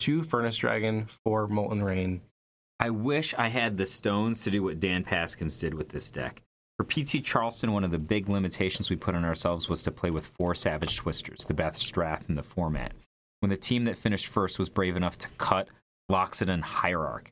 [0.00, 2.22] two Furnace Dragon, four Molten Rain.
[2.80, 6.42] I wish I had the stones to do what Dan Paskins did with this deck.
[6.78, 10.10] For PT Charleston, one of the big limitations we put on ourselves was to play
[10.10, 12.92] with four Savage Twisters, the best Strath in the format.
[13.40, 15.68] When the team that finished first was brave enough to cut
[16.10, 17.30] Loxodon Hierarch,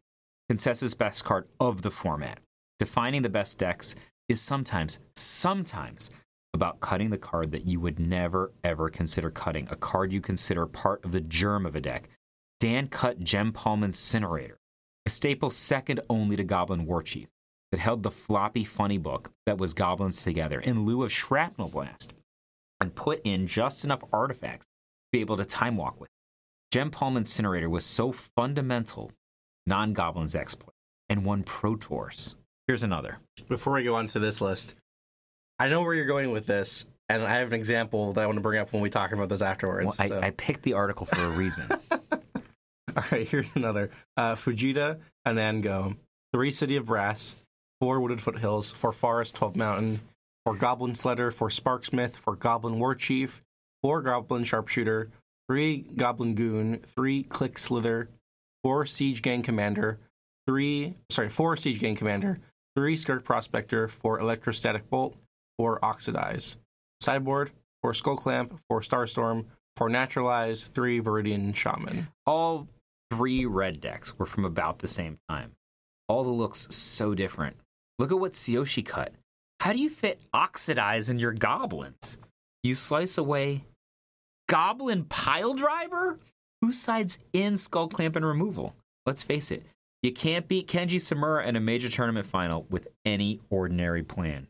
[0.51, 2.41] Concessa's best card of the format.
[2.81, 3.95] Defining the best decks
[4.29, 6.11] is sometimes, sometimes
[6.55, 10.67] about cutting the card that you would never ever consider cutting, a card you consider
[10.67, 12.09] part of the germ of a deck.
[12.59, 14.59] Dan cut Gem Palm Incinerator,
[15.07, 17.29] a staple second only to Goblin Warchief,
[17.71, 22.13] that held the floppy funny book that was goblins together in lieu of Shrapnel Blast,
[22.81, 24.71] and put in just enough artifacts to
[25.13, 26.11] be able to time walk with.
[26.73, 29.13] Gem Palm Incinerator was so fundamental,
[29.71, 30.75] non Goblins exploit,
[31.09, 32.35] and one Pro Tours.
[32.67, 33.17] Here's another.
[33.49, 34.75] Before we go on to this list,
[35.59, 38.37] I know where you're going with this, and I have an example that I want
[38.37, 39.87] to bring up when we talk about this afterwards.
[39.87, 41.67] Well, I, so- I picked the article for a reason.
[41.91, 43.91] All right, here's another.
[44.17, 45.97] Uh, Fujita Anango,
[46.35, 47.37] three City of Brass,
[47.81, 50.01] four Wooded Foothills, four Forest, 12 Mountain,
[50.45, 53.43] four Goblin Sledder, four Sparksmith, four Goblin War Chief,
[53.83, 55.11] four Goblin Sharpshooter,
[55.49, 58.09] three Goblin Goon, three Click Slither,
[58.63, 59.99] four Siege Gang Commander,
[60.47, 62.41] three, sorry, four Siege Gang Commander,
[62.77, 65.17] three Skirk Prospector, four Electrostatic Bolt,
[65.59, 66.57] four Oxidize.
[67.01, 67.51] Sideboard,
[67.83, 69.47] four Skull Clamp, four Starstorm,
[69.77, 72.09] four Naturalize, three Viridian Shaman.
[72.27, 72.69] All
[73.11, 75.53] three red decks were from about the same time.
[76.09, 77.57] All the looks so different.
[77.99, 79.13] Look at what Tsuyoshi cut.
[79.61, 82.19] How do you fit Oxidize in your goblins?
[82.63, 83.65] You slice away
[84.49, 86.19] Goblin Pile Driver?
[86.63, 88.75] Who sides in Skull Clamp and removal?
[89.07, 89.65] Let's face it,
[90.03, 94.47] you can't beat Kenji Tsumura in a major tournament final with any ordinary plan.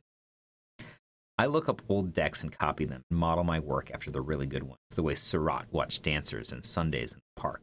[1.39, 4.47] I look up old decks and copy them and model my work after the really
[4.47, 7.63] good ones, the way Seurat watched dancers and Sundays in the park,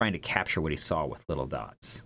[0.00, 2.04] trying to capture what he saw with little dots.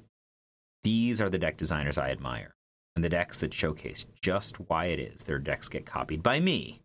[0.85, 2.55] These are the deck designers I admire,
[2.96, 6.81] and the decks that showcase just why it is their decks get copied by me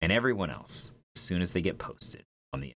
[0.00, 2.78] and everyone else as soon as they get posted on the internet.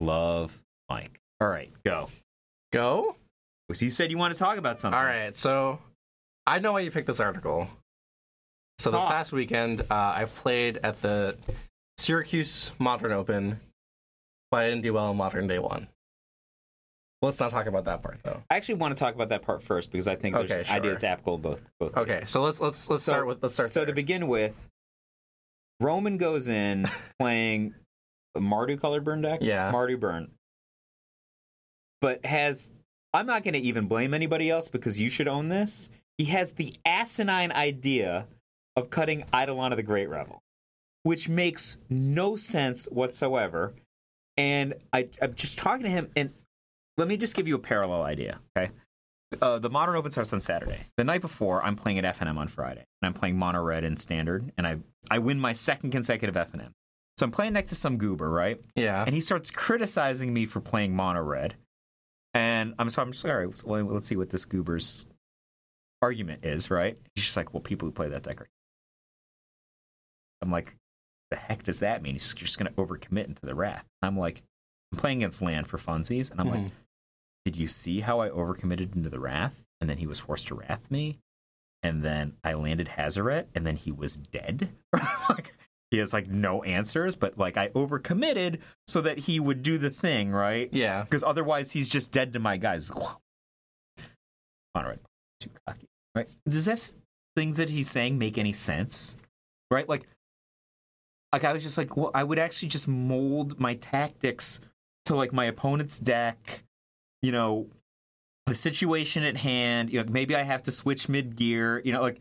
[0.00, 1.20] Love Mike.
[1.40, 2.08] All right, go.
[2.72, 3.16] Go?
[3.68, 4.98] Because you said you want to talk about something.
[4.98, 5.78] All right, so
[6.46, 7.68] I know why you picked this article.
[8.78, 9.10] So this Talk.
[9.10, 11.36] past weekend, uh, I played at the
[11.98, 13.58] Syracuse Modern Open,
[14.50, 15.88] but I didn't do well in Modern Day One.
[17.22, 18.42] Let's not talk about that part though.
[18.50, 20.66] I actually want to talk about that part first because I think there's Okay, an
[20.68, 20.92] idea sure.
[20.92, 22.28] it's applicable both both Okay, ways.
[22.28, 23.70] so let's let's let's So- start with let's start.
[23.70, 23.94] So to there.
[23.94, 24.68] begin with,
[25.80, 26.86] Roman goes in
[27.18, 27.74] playing
[28.34, 29.40] a Mardu colored burn deck.
[29.42, 29.72] Yeah.
[29.72, 30.30] Mardu burn.
[32.00, 32.72] But has
[33.12, 35.90] I'm not going to even blame anybody else because you should own this.
[36.18, 38.26] He has the asinine idea
[38.76, 40.42] of cutting Eidolon of the Great Revel,
[41.02, 43.74] which makes no sense whatsoever.
[44.36, 46.30] And I, I'm just talking to him, and
[46.98, 48.70] let me just give you a parallel idea, okay?
[49.40, 50.78] Uh, the Modern Open starts on Saturday.
[50.98, 53.96] The night before, I'm playing at FNM on Friday, and I'm playing Mono Red in
[53.96, 54.76] Standard, and I
[55.10, 56.70] I win my second consecutive FNM.
[57.16, 58.60] So I'm playing next to some goober, right?
[58.74, 61.54] yeah, and he starts criticizing me for playing mono red.
[62.36, 63.46] And I'm so I'm sorry.
[63.64, 65.06] Well, let's see what this goober's
[66.02, 66.98] argument is, right?
[67.14, 68.48] He's just like, well, people who play that deck are.
[70.42, 70.76] I'm like,
[71.30, 72.14] the heck does that mean?
[72.14, 73.86] He's just going to overcommit into the wrath.
[74.02, 74.42] I'm like,
[74.92, 76.70] I'm playing against land for funsies, and I'm like, Mhm.
[77.46, 79.54] did you see how I overcommitted into the wrath?
[79.80, 81.18] And then he was forced to wrath me,
[81.82, 84.70] and then I landed Hazaret, and then he was dead.
[85.30, 85.55] like,
[85.90, 89.90] he has like no answers, but like I overcommitted so that he would do the
[89.90, 90.68] thing, right?
[90.72, 91.02] yeah.
[91.02, 92.90] Because otherwise he's just dead to my guys.
[92.90, 94.98] All right,
[95.40, 96.28] too cocky, right?
[96.48, 96.92] Does this
[97.34, 99.16] things that he's saying make any sense?
[99.70, 99.88] Right?
[99.88, 100.06] Like,
[101.32, 104.60] like I was just like, well, I would actually just mold my tactics
[105.06, 106.64] to like my opponent's deck,
[107.22, 107.68] you know,
[108.46, 109.90] the situation at hand.
[109.90, 111.80] You know, maybe I have to switch mid gear.
[111.84, 112.20] You know, like,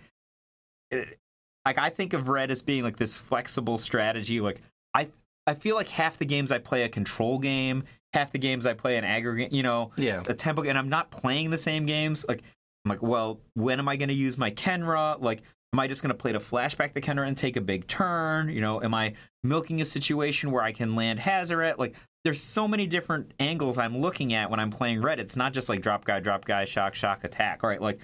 [0.91, 1.19] it,
[1.65, 4.39] like I think of red as being like this flexible strategy.
[4.41, 4.61] Like
[4.93, 5.09] I,
[5.47, 8.73] I feel like half the games I play a control game, half the games I
[8.73, 9.51] play an aggregate.
[9.51, 10.23] You know, Yeah.
[10.27, 12.25] a tempo, and I'm not playing the same games.
[12.27, 12.41] Like
[12.85, 15.19] I'm like, well, when am I going to use my Khenra?
[15.19, 15.41] Like,
[15.73, 18.49] am I just going to play to flashback the Khenra and take a big turn?
[18.49, 21.79] You know, am I milking a situation where I can land Hazaret?
[21.79, 25.19] Like, there's so many different angles I'm looking at when I'm playing red.
[25.19, 27.63] It's not just like drop guy, drop guy, shock, shock, attack.
[27.63, 27.99] All right, like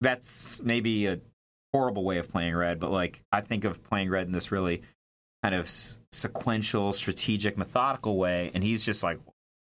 [0.00, 1.20] that's maybe a
[1.72, 4.82] horrible way of playing red, but like I think of playing red in this really
[5.42, 9.18] kind of s- sequential, strategic, methodical way, and he's just like,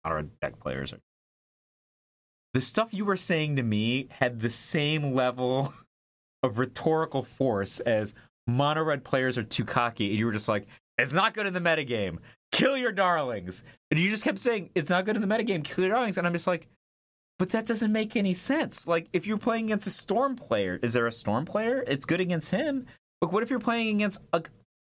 [0.05, 0.99] our deck players are
[2.53, 5.73] the stuff you were saying to me had the same level
[6.43, 8.13] of rhetorical force as
[8.47, 10.67] mono red players are too cocky, and you were just like,
[10.97, 12.17] it's not good in the metagame.
[12.51, 13.63] Kill your darlings.
[13.91, 16.17] And you just kept saying, it's not good in the metagame, kill your darlings.
[16.17, 16.67] And I'm just like,
[17.39, 18.85] but that doesn't make any sense.
[18.85, 21.83] Like, if you're playing against a storm player, is there a storm player?
[21.87, 22.85] It's good against him.
[23.21, 24.43] But what if you're playing against a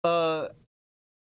[0.04, 0.50] uh,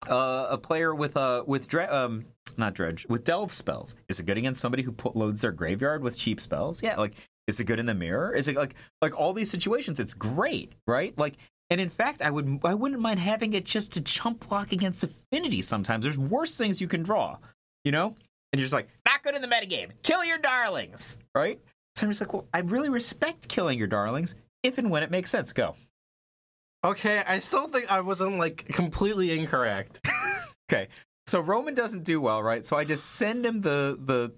[0.08, 2.25] uh, a player with a with dre- um
[2.56, 3.95] not dredge with delve spells?
[4.08, 6.82] Is it good against somebody who put, loads their graveyard with cheap spells?
[6.82, 7.15] Yeah, like
[7.47, 8.34] is it good in the mirror?
[8.34, 9.99] Is it like like all these situations?
[9.99, 11.17] It's great, right?
[11.17, 11.36] Like.
[11.69, 15.03] And in fact, I would I wouldn't mind having it just to chump block against
[15.03, 16.06] affinity sometimes.
[16.06, 17.39] There's worse things you can draw,
[17.84, 18.15] you know?
[18.53, 19.89] And you're just like, not good in the metagame.
[20.03, 21.60] Kill your darlings, right?
[21.95, 25.12] So I'm just like, well, I really respect killing your darlings if and when it
[25.12, 25.51] makes sense.
[25.53, 25.75] Go.
[26.86, 29.99] Okay, I still think I wasn't like completely incorrect.
[30.69, 30.89] Okay.
[31.27, 32.65] so Roman doesn't do well, right?
[32.65, 34.33] So I just send him the the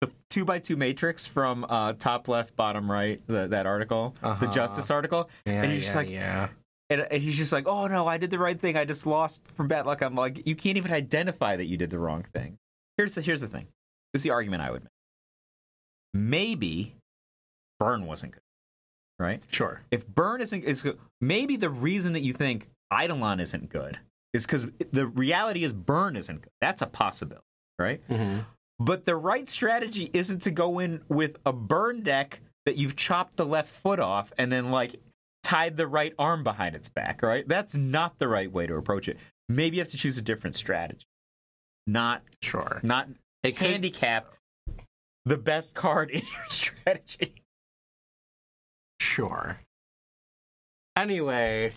[0.00, 4.28] the two by two matrix from uh, top left, bottom right, the, that article, the
[4.28, 4.46] Uh-huh.
[4.50, 6.48] Justice article, Yeah, and he's just like, yeah.
[6.88, 8.78] and, and he's just like, oh no, I did the right thing.
[8.78, 10.00] I just lost from bad luck.
[10.00, 12.56] I'm like, you can't even identify that you did the wrong thing.
[12.96, 13.66] Here's the here's the thing.
[14.12, 14.90] This is the argument I would make.
[16.12, 16.94] Maybe
[17.80, 18.42] Burn wasn't good,
[19.18, 19.42] right?
[19.50, 19.82] Sure.
[19.90, 20.86] If Burn isn't is
[21.20, 23.98] maybe the reason that you think Eidolon isn't good
[24.32, 26.52] is because the reality is Burn isn't good.
[26.60, 27.44] That's a possibility,
[27.78, 28.06] right?
[28.08, 28.40] Mm-hmm.
[28.78, 33.36] But the right strategy isn't to go in with a burn deck that you've chopped
[33.36, 34.96] the left foot off and then like
[35.44, 37.46] tied the right arm behind its back, right?
[37.46, 39.18] That's not the right way to approach it.
[39.48, 41.04] Maybe you have to choose a different strategy.
[41.86, 42.80] Not Sure.
[42.82, 43.08] not
[43.42, 44.26] It could- handicap
[45.24, 47.34] the best card in your strategy.
[49.00, 49.58] Sure.
[50.96, 51.72] Anyway,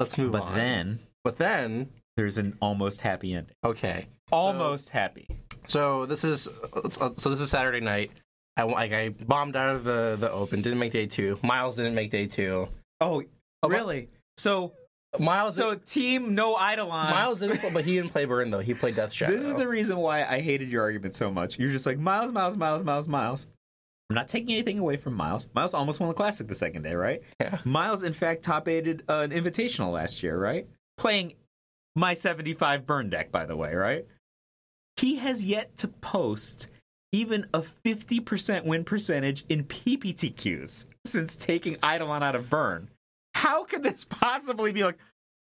[0.00, 0.54] let's move But on.
[0.54, 3.54] then but then, there's an almost happy ending.
[3.64, 4.06] okay.
[4.30, 5.26] Almost happy.
[5.66, 8.10] So this is uh, so this is Saturday night.
[8.56, 10.62] I like I bombed out of the the open.
[10.62, 11.38] Didn't make day two.
[11.42, 12.68] Miles didn't make day two.
[13.00, 13.22] Oh,
[13.66, 14.08] really?
[14.38, 14.72] So
[15.18, 15.56] Miles.
[15.56, 17.10] so team no Eidolons.
[17.10, 18.60] Miles didn't, play- but he didn't play Burn though.
[18.60, 19.32] He played Death Shadow.
[19.32, 21.58] This is the reason why I hated your argument so much.
[21.58, 23.46] You're just like Miles, Miles, Miles, Miles, Miles.
[24.08, 25.48] I'm not taking anything away from Miles.
[25.54, 27.22] Miles almost won the classic the second day, right?
[27.40, 27.58] Yeah.
[27.64, 30.68] Miles, in fact, top aided uh, an invitational last year, right?
[30.96, 31.32] Playing
[31.96, 34.06] my 75 burn deck, by the way, right?
[34.96, 36.68] He has yet to post
[37.12, 42.88] even a 50% win percentage in PPTQs since taking Eidolon out of burn.
[43.36, 44.96] How could this possibly be like,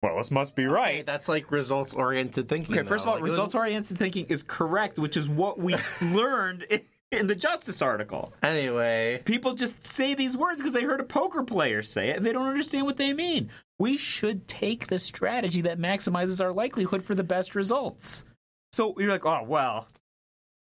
[0.02, 0.94] well, this must be right?
[0.96, 2.78] Okay, that's like results oriented thinking.
[2.78, 6.64] Okay, first of all, Like, results oriented thinking is correct, which is what we learned
[6.70, 8.34] in, in the Justice article.
[8.42, 12.26] Anyway, People just say these words because they heard a poker player say it and
[12.26, 13.50] they don't understand what they mean.
[13.80, 18.24] We should take the strategy that maximizes our likelihood for the best results.
[18.72, 19.90] So you're like, oh, well,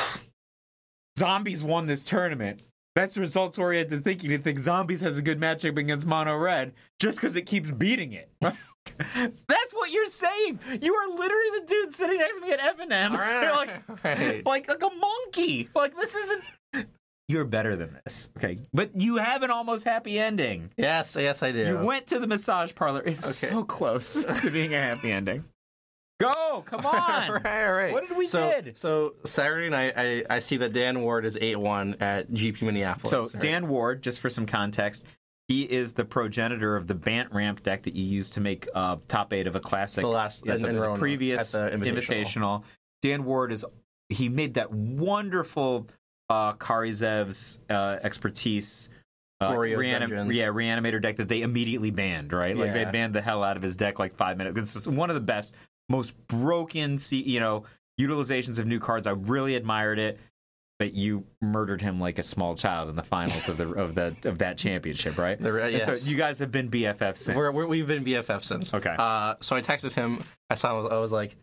[1.17, 2.62] Zombies won this tournament.
[2.97, 7.17] That's results oriented thinking to think Zombies has a good matchup against Mono Red just
[7.17, 8.31] because it keeps beating it.
[8.41, 10.60] That's what you're saying.
[10.81, 13.12] You are literally the dude sitting next to me at FNM.
[13.12, 15.69] All right, You're like, right, like like a monkey.
[15.75, 16.43] Like this isn't.
[17.27, 18.31] You're better than this.
[18.38, 20.71] Okay, but you have an almost happy ending.
[20.75, 21.60] yes, yes, I do.
[21.67, 23.03] You went to the massage parlor.
[23.05, 23.53] It's Okay.
[23.53, 25.43] so close to being a happy ending.
[26.19, 26.95] Go, come on.
[26.95, 27.93] all right, all right.
[27.93, 28.77] What did we so, did?
[28.77, 33.10] So Saturday night, I, I see that Dan Ward is eight one at GP Minneapolis.
[33.10, 33.39] So right?
[33.39, 35.06] Dan Ward, just for some context,
[35.47, 38.97] he is the progenitor of the Bant Ramp deck that you used to make uh,
[39.08, 40.01] top eight of a classic.
[40.01, 42.23] The last- yeah, in- the, in the Rona, previous at the Invitational.
[42.25, 42.63] invitational.
[43.01, 43.63] Dan Ward is
[44.10, 45.88] he made that wonderful
[46.30, 48.89] uh, Kari Zev's uh, expertise.
[49.39, 50.34] Uh, Glorious Vengeance.
[50.34, 52.58] yeah, reanimator deck that they immediately banned, right?
[52.58, 54.56] Like they banned the hell out of his deck like five minutes.
[54.60, 55.56] This is one of the best,
[55.89, 57.63] most broken, you know,
[58.00, 59.08] utilizations of new cards.
[59.08, 60.19] I really admired it
[60.80, 64.15] but you murdered him like a small child in the finals of the of the
[64.26, 65.39] of that championship, right?
[65.39, 66.10] The- so yes.
[66.10, 67.38] you guys have been BFF since.
[67.38, 68.73] We're, we've been BFF since.
[68.73, 68.95] Okay.
[68.97, 70.23] Uh, so I texted him.
[70.50, 70.80] I saw.
[70.80, 71.36] him, I was like,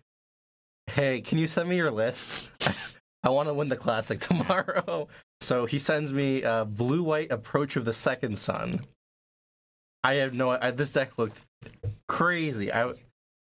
[0.86, 2.50] "Hey, can you send me your list?
[3.22, 5.08] I want to win the classic tomorrow."
[5.40, 8.80] So he sends me uh, blue white approach of the second sun.
[10.02, 10.52] I have no.
[10.52, 11.38] I, this deck looked
[12.08, 12.72] crazy.
[12.72, 12.94] I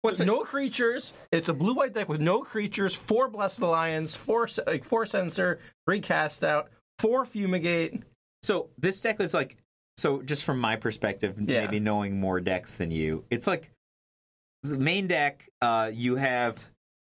[0.03, 0.25] What's it?
[0.25, 1.13] no creatures.
[1.31, 2.93] It's a blue white deck with no creatures.
[2.93, 4.15] Four blessed alliance.
[4.15, 5.59] Four like four Censor.
[5.87, 6.69] Three cast out.
[6.99, 8.03] Four fumigate.
[8.43, 9.57] So this deck is like
[9.97, 11.61] so just from my perspective, Yeah.
[11.65, 13.71] maybe knowing more decks than you, it's like
[14.63, 16.69] the main deck, uh, you have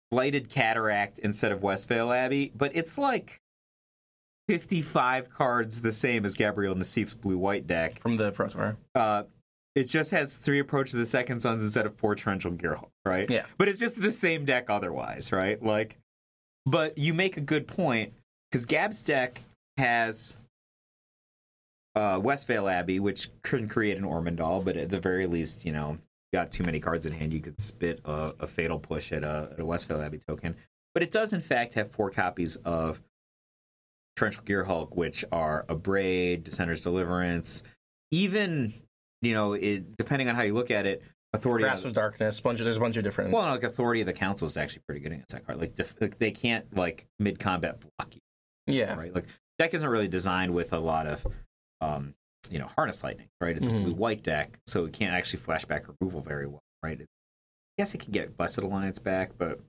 [0.10, 3.40] Blighted Cataract instead of Westvale Abbey, but it's like
[4.50, 8.00] 55 cards the same as Gabriel Nassif's blue white deck.
[8.00, 8.78] from the Pro Tour.
[8.96, 9.24] Uh,
[9.76, 13.30] it just has three approach to the second sons instead of four torrential gearhulk, right?
[13.30, 13.46] Yeah.
[13.58, 15.62] But it's just the same deck otherwise, right?
[15.62, 15.98] Like,
[16.66, 18.14] but you make a good point
[18.52, 19.42] because Gab's deck
[19.78, 20.38] has
[21.96, 25.98] uh, Westvale Abbey, which couldn't create an Ormondal, but at the very least, you know,
[26.34, 29.50] got too many cards in hand, you could spit a, a fatal push at a,
[29.54, 30.56] at a Westvale Abbey token.
[30.94, 33.02] But it does, in fact, have four copies of
[34.16, 37.64] Torrential Gearhulk, which are Abrade, Dissenter's Deliverance,
[38.12, 38.74] even,
[39.22, 41.04] you know, it, depending on how you look at it,
[41.34, 41.64] Authority.
[41.64, 42.40] Grasp of Darkness.
[42.42, 43.32] Bunch of, there's a bunch of different.
[43.32, 45.60] well, no, like Authority of the Consuls is actually pretty good against that card.
[45.62, 48.20] Like, def- like they can't like mid combat block you
[48.68, 48.96] yeah.
[48.96, 49.14] right?
[49.16, 49.26] Like
[49.58, 51.26] deck isn't really designed with a lot of,
[51.80, 52.14] um,
[52.50, 53.56] you know, harness lightning, right?
[53.56, 53.80] It's Mhm.
[53.80, 57.00] a blue white deck, so it can't actually flashback removal very well, right?
[57.00, 57.08] It,
[57.78, 59.60] guess it can get Blessed Alliance back, but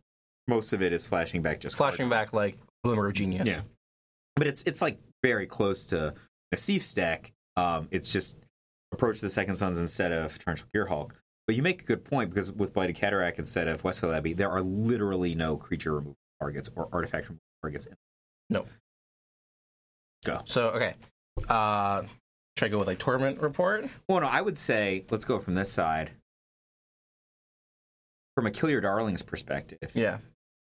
[0.48, 3.46] most of it is flashing back just Flashing card- back like Glimmer of Genius.
[3.46, 3.60] Yeah.
[4.34, 6.14] But it's it's like very close to
[6.52, 7.32] Nassif's deck.
[7.56, 8.38] Um, it's just
[8.92, 11.12] approach the second sons instead of Torrential Gearhulk.
[11.46, 14.50] But you make a good point because with Blighted Cataract instead of Westvale Abbey, there
[14.50, 17.88] are literally no creature removal targets or artifact removal targets.
[18.48, 18.66] No.
[20.24, 20.40] Go.
[20.44, 20.94] So okay,
[21.48, 22.02] uh,
[22.56, 23.88] should I go with like tournament report?
[24.08, 26.12] Well, no, I would say let's go from this side.
[28.36, 30.18] From a Kill Your Darlings perspective, Yeah,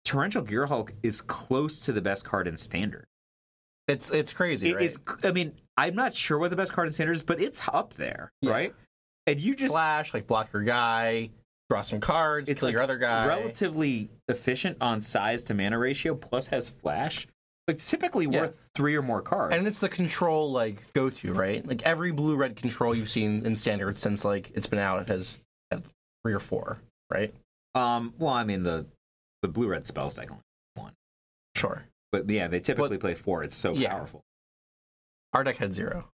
[0.05, 3.07] Torrential Gearhulk is close to the best card in Standard.
[3.89, 4.85] It's it's crazy, It right?
[4.85, 7.61] is- I mean, I'm not sure what the best card in Standard is, but it's
[7.69, 8.51] up there, Yeah.
[8.53, 8.75] right?
[9.27, 11.31] And you just Flash, like block your guy,
[11.69, 13.27] draw some cards, it's kill like your other guy.
[13.27, 17.27] relatively efficient on size to mana ratio, plus has flash.
[17.69, 18.43] It's typically Yeah.
[18.43, 19.55] worth three or more cards.
[19.55, 21.67] and it's the control like go to, right?
[21.67, 25.09] Like every blue red control you've seen in standard since like it's been out, it
[25.09, 25.39] has
[25.73, 25.83] had
[26.25, 26.79] three or four,
[27.11, 27.35] right?
[27.75, 28.15] um.
[28.19, 28.87] Well, I mean the
[29.43, 30.43] the blue red spells stack only
[30.77, 30.93] one,
[31.57, 31.83] Sure.
[32.25, 33.43] But yeah, they typically play four.
[33.43, 33.91] It's so Yeah.
[33.95, 34.23] powerful
[35.33, 36.09] Our deck had zero.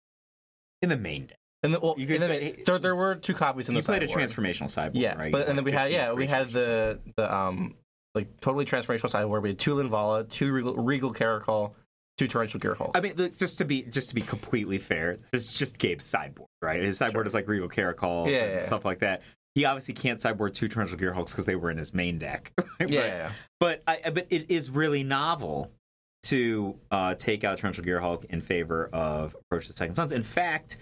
[0.82, 1.36] in the main deck.
[1.62, 3.86] And the, well, You could say- it- there, there were two copies in You the
[3.86, 5.30] played a transformational sideboard, Yeah, right?
[5.30, 7.74] but and then we had yeah we had the the um
[8.14, 9.42] like totally transformational sideboard.
[9.42, 11.74] We had two Linvala, two Regal, Regal Caracal,
[12.16, 12.92] two Torrential Gearhulk.
[12.94, 16.06] I mean, look, just to be just to be completely fair, this is just Gabe's
[16.06, 16.80] sideboard, right?
[16.82, 17.28] His sideboard Sure.
[17.28, 18.58] is like Regal Caracals Yeah, and yeah.
[18.60, 19.20] stuff like that.
[19.54, 22.52] He obviously can't sideboard two Torrential Gearhulks because they were in his main deck.
[22.78, 25.70] But- yeah, but I, but it is really novel
[26.30, 30.12] to uh, take out Torrential Gearhulk in favor of Approach the Second Sons.
[30.12, 30.76] In fact,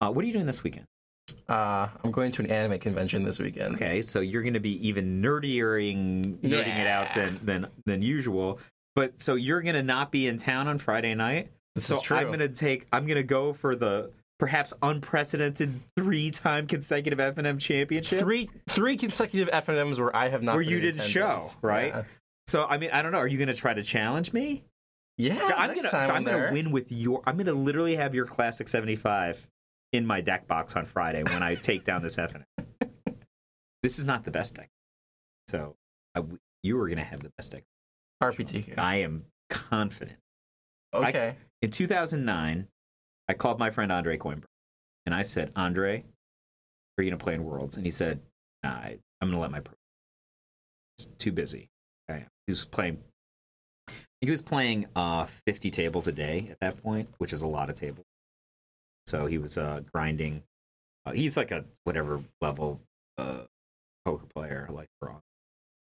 [0.00, 0.86] uh, what are you doing this weekend?
[1.48, 3.76] uh, I'm going to an anime convention this weekend.
[3.76, 8.58] Okay, so you're going to be even nerdiering, nerding it out than than than usual.
[8.94, 11.50] But so you're going to not be in town on Friday night.
[11.74, 12.16] This so is true.
[12.16, 12.86] I'm going to take.
[12.92, 18.20] I'm going to go for the perhaps unprecedented three-time consecutive FNM championship.
[18.20, 21.88] Three three consecutive FNMs where I have not Where you didn't show, right?
[21.94, 22.02] Yeah,
[22.46, 23.18] So I mean, I don't know.
[23.18, 24.62] Are you going to try to challenge me?
[25.16, 27.22] Yeah I'm gonna, I'm gonna win with your.
[27.26, 29.46] I'm gonna literally have your classic 75
[29.92, 32.44] in my deck box on Friday when I take down this FNM.
[33.82, 34.70] this is not the best deck,
[35.48, 35.76] so
[36.14, 36.22] I
[36.62, 37.64] you are gonna have the best deck.
[38.22, 38.78] RPT.
[38.78, 40.18] I am confident.
[40.92, 41.36] Okay.
[41.62, 42.68] In 2009,
[43.28, 44.44] I called my friend Andre Coimbra,
[45.06, 46.04] and I said, Andre,
[46.96, 47.76] are you gonna play in Worlds?
[47.76, 48.20] And he said,
[48.62, 49.74] nah, I, I'm gonna let my pro.
[50.98, 51.68] It's too busy.
[52.08, 52.24] Okay.
[52.46, 52.98] He was playing.
[54.24, 57.68] He was playing uh, 50 tables a day at that point, which is a lot
[57.68, 58.06] of tables.
[59.06, 60.42] So he was uh, grinding.
[61.04, 62.80] Uh, he's like a whatever level
[63.18, 63.40] uh,
[64.06, 65.20] poker player, like Braun.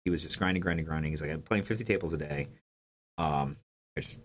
[0.07, 1.13] He was just grinding, grinding, grinding.
[1.13, 2.49] He's like, I'm playing 50 tables a day.
[3.19, 3.59] Um,
[3.99, 4.23] I just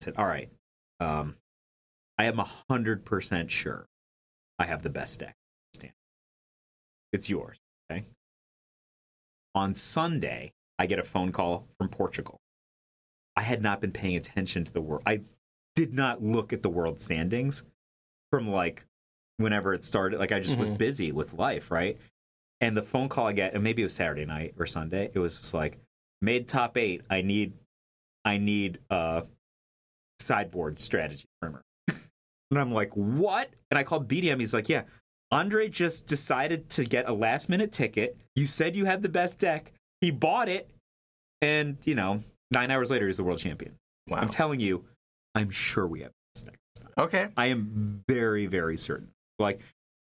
[0.00, 0.48] said, all right.
[0.98, 1.36] Um,
[2.16, 3.86] I am hundred percent sure
[4.58, 5.36] I have the best deck.
[7.12, 7.58] It's yours.
[7.90, 8.06] Okay.
[9.54, 12.40] On Sunday, I get a phone call from Portugal.
[13.36, 15.02] I had not been paying attention to the world.
[15.06, 15.20] I
[15.74, 17.64] did not look at the world standings
[18.32, 18.86] from like
[19.36, 20.18] whenever it started.
[20.18, 20.78] Like I just was Mhm.
[20.78, 21.98] busy with life, right?
[22.62, 25.10] And the phone call I get, and maybe it was Saturday night or Sunday.
[25.12, 25.78] It was just like
[26.22, 27.02] made top eight.
[27.10, 27.52] I need,
[28.24, 29.22] I need uh
[30.18, 31.62] sideboard strategy primer.
[31.88, 33.50] and I'm like, what?
[33.70, 34.40] And I called BDM.
[34.40, 34.84] He's like, yeah,
[35.30, 38.16] Andre just decided to get a last minute ticket.
[38.34, 39.72] You said you had the best deck.
[40.00, 40.70] He bought it,
[41.42, 43.76] and you know, nine hours later, he's the world champion.
[44.08, 44.18] Wow.
[44.18, 44.84] I'm telling you,
[45.34, 46.58] I'm sure we have the best deck.
[46.74, 46.92] this time.
[46.98, 47.28] okay.
[47.36, 49.08] I am very, very certain.
[49.38, 49.60] Like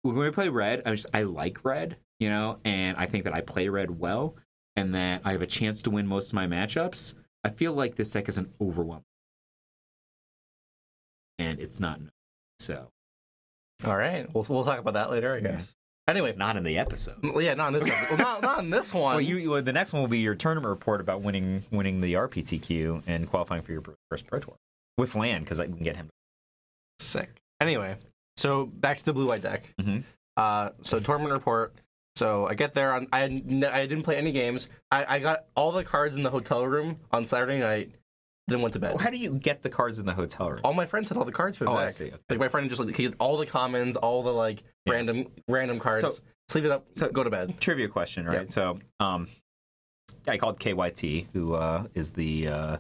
[0.03, 3.35] when we play red, I just I like red, you know, and I think that
[3.35, 4.37] I play red well,
[4.77, 7.15] and that I have a chance to win most of my matchups.
[7.45, 9.03] I feel like this deck is an overwhelm,
[11.39, 12.01] and it's not.
[12.59, 12.89] So
[13.85, 14.33] All right.
[14.35, 15.75] We'll we'll talk about that later, I guess.
[16.09, 17.17] Anyway, not in the episode.
[17.23, 17.89] well, yeah, not in this.
[18.09, 19.15] well, not not in this one.
[19.17, 22.15] Well, you, you the next one will be your tournament report about winning winning the
[22.15, 24.57] RPTQ and qualifying for your first pro tour
[24.97, 26.09] with Land because I can get him.
[26.99, 27.31] Sick.
[27.61, 27.97] Anyway,
[28.37, 29.73] so back to the blue white deck.
[29.81, 30.03] Mhm.
[30.37, 31.75] Uh, so tournament report.
[32.17, 33.07] So I get there on.
[33.13, 34.69] I I didn't play any games.
[34.91, 37.93] I, I got all the cards in the hotel room on Saturday night.
[38.49, 38.99] Then went to bed.
[39.01, 40.61] How do you get the cards in the hotel room?
[40.65, 41.91] All my friends had all the cards for the Oh, I deck.
[41.95, 42.07] see.
[42.07, 42.17] Okay.
[42.31, 45.79] Like my friend just like he had all the commons, all the like random random
[45.79, 46.01] cards.
[46.01, 46.13] So-
[46.49, 46.87] Sleeve it up.
[46.95, 47.61] so- go to bed.
[47.61, 48.41] trivia question, right?
[48.43, 48.49] Yeah.
[48.49, 49.29] So, um,
[50.25, 52.77] guy called KYT, who uh, is the uh,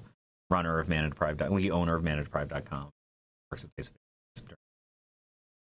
[0.50, 2.88] runner of Mana Deprived, well, the owner of ManaDeprived.com,
[3.52, 4.54] works at Facebook.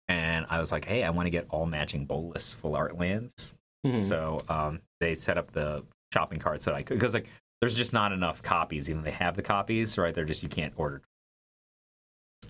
[0.08, 3.56] And I was like, hey, I want to get all matching bolus full art lands.
[3.86, 4.04] Mhm.
[4.04, 5.84] So um, they set up the
[6.14, 7.28] shopping cart so I could, because like
[7.62, 8.90] there's just not enough copies.
[8.90, 10.14] Even they have the copies, right?
[10.14, 11.02] They're just you can't order.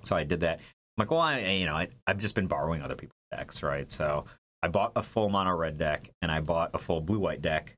[0.03, 0.59] So I did that.
[0.59, 3.89] I'm like, well, I you know I, I've just been borrowing other people's decks, right?
[3.89, 4.25] So
[4.61, 7.75] I bought a full mono red deck and I bought a full blue white deck,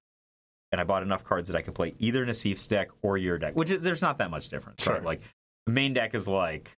[0.72, 3.56] and I bought enough cards that I could play either Nassif's deck or your deck,
[3.56, 4.94] which is there's not that much difference, Sure.
[4.96, 5.04] right?
[5.04, 5.22] Like
[5.66, 6.72] the main deck is like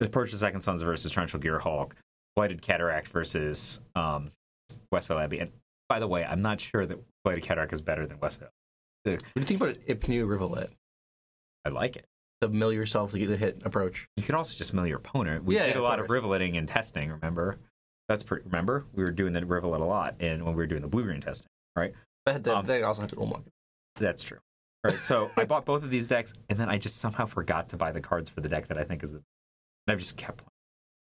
[0.00, 1.94] the Purchase Second Sons versus Torrential Gear Hulk,
[2.36, 4.30] Blighted Cataract versus um,
[4.92, 5.38] Westvale Abbey.
[5.38, 5.50] And
[5.88, 8.48] by the way, I'm not sure that Blighted Cataract is better than Westvale.
[9.14, 10.70] What do you think about Ipnu Rivulet?
[11.64, 12.04] I like it.
[12.40, 14.06] The mill yourself to get the hit approach.
[14.16, 15.44] You can also just mill your opponent.
[15.44, 16.20] We Yeah, did a lot of course.
[16.20, 17.10] rivuleting and testing.
[17.10, 17.58] Remember?
[18.08, 18.44] That's pretty.
[18.44, 21.02] Remember, we were doing the rivulet a lot, and when we were doing the blue
[21.04, 21.92] green testing, right?
[22.26, 23.44] That, Um, they also had to Ulamog.
[23.96, 24.38] That's true.
[24.84, 27.68] All right, so I bought both of these decks, and then I just somehow forgot
[27.70, 29.16] to buy the cards for the deck that I think is the.
[29.18, 30.50] And I've just kept playing.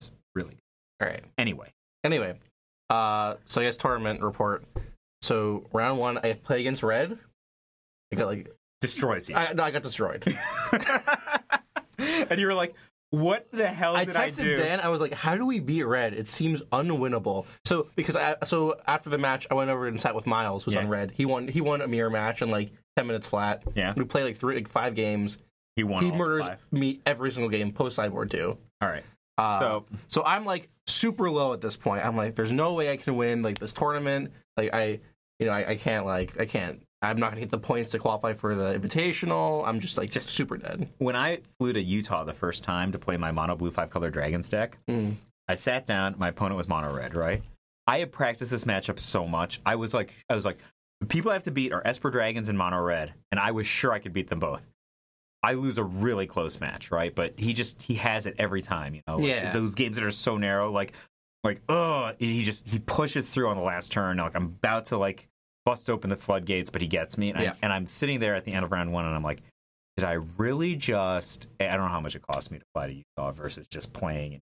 [0.01, 0.61] It's really good.
[1.05, 1.25] All right.
[1.37, 1.73] Anyway.
[2.05, 2.39] Anyway,
[2.91, 4.65] uh, so I guess tournament report.
[5.21, 7.19] So round one, I play against red.
[8.13, 8.51] I got like
[8.81, 9.35] Destroys you.
[9.35, 10.25] I, no, I got destroyed.
[11.99, 12.75] and you were like,
[13.11, 14.81] "What the hell I did I, texted do?" Dan.
[14.81, 16.15] I was like, "How do we beat red?
[16.15, 20.15] It seems unwinnable." So because I so after the match, I went over and sat
[20.15, 20.81] with Miles, who's Yeah.
[20.83, 21.11] on red.
[21.11, 21.49] He won.
[21.49, 23.65] He won a mirror match in like ten minutes flat.
[23.75, 23.95] Yeah.
[23.97, 25.39] We played like three, like five games.
[25.75, 26.05] he won.
[26.05, 26.59] he all murders five.
[26.71, 28.59] me every single game post sideboard too.
[28.81, 29.05] All right.
[29.37, 32.05] Uh, So- so I'm like super low at this point.
[32.07, 34.33] I'm like, there's no way I can win like this tournament.
[34.57, 35.01] Like I,
[35.41, 36.81] you know, I, I can't like I can't.
[37.03, 39.67] I'm not gonna get the points to qualify for the invitational.
[39.67, 40.89] I'm just like just super dead.
[40.99, 44.11] when I flew to Utah the first time to play my mono blue five color
[44.11, 45.17] dragons deck, Mm.
[45.49, 46.15] I sat down.
[46.19, 47.43] My opponent was mono red, right?
[47.87, 49.61] I had practiced this matchup so much.
[49.65, 50.59] I was like, I was like,
[51.01, 53.67] the people I have to beat are Esper dragons and mono red, and I was
[53.67, 54.63] sure I could beat them both.
[55.43, 57.15] I lose a really close match, right?
[57.15, 59.17] But he just he has it every time, you know.
[59.19, 59.53] Like, Yeah.
[59.53, 60.93] those games that are so narrow, like
[61.45, 64.17] like oh, he just he pushes through on the last turn.
[64.17, 65.29] Like I'm about to like
[65.69, 67.51] bust open the floodgates, but he gets me, and, Yeah.
[67.51, 69.43] I, and I'm sitting there at the end of round one, and I'm like,
[69.99, 71.47] did I really just?
[71.61, 74.33] I don't know how much it cost me to fly to Utah versus just playing
[74.33, 74.41] and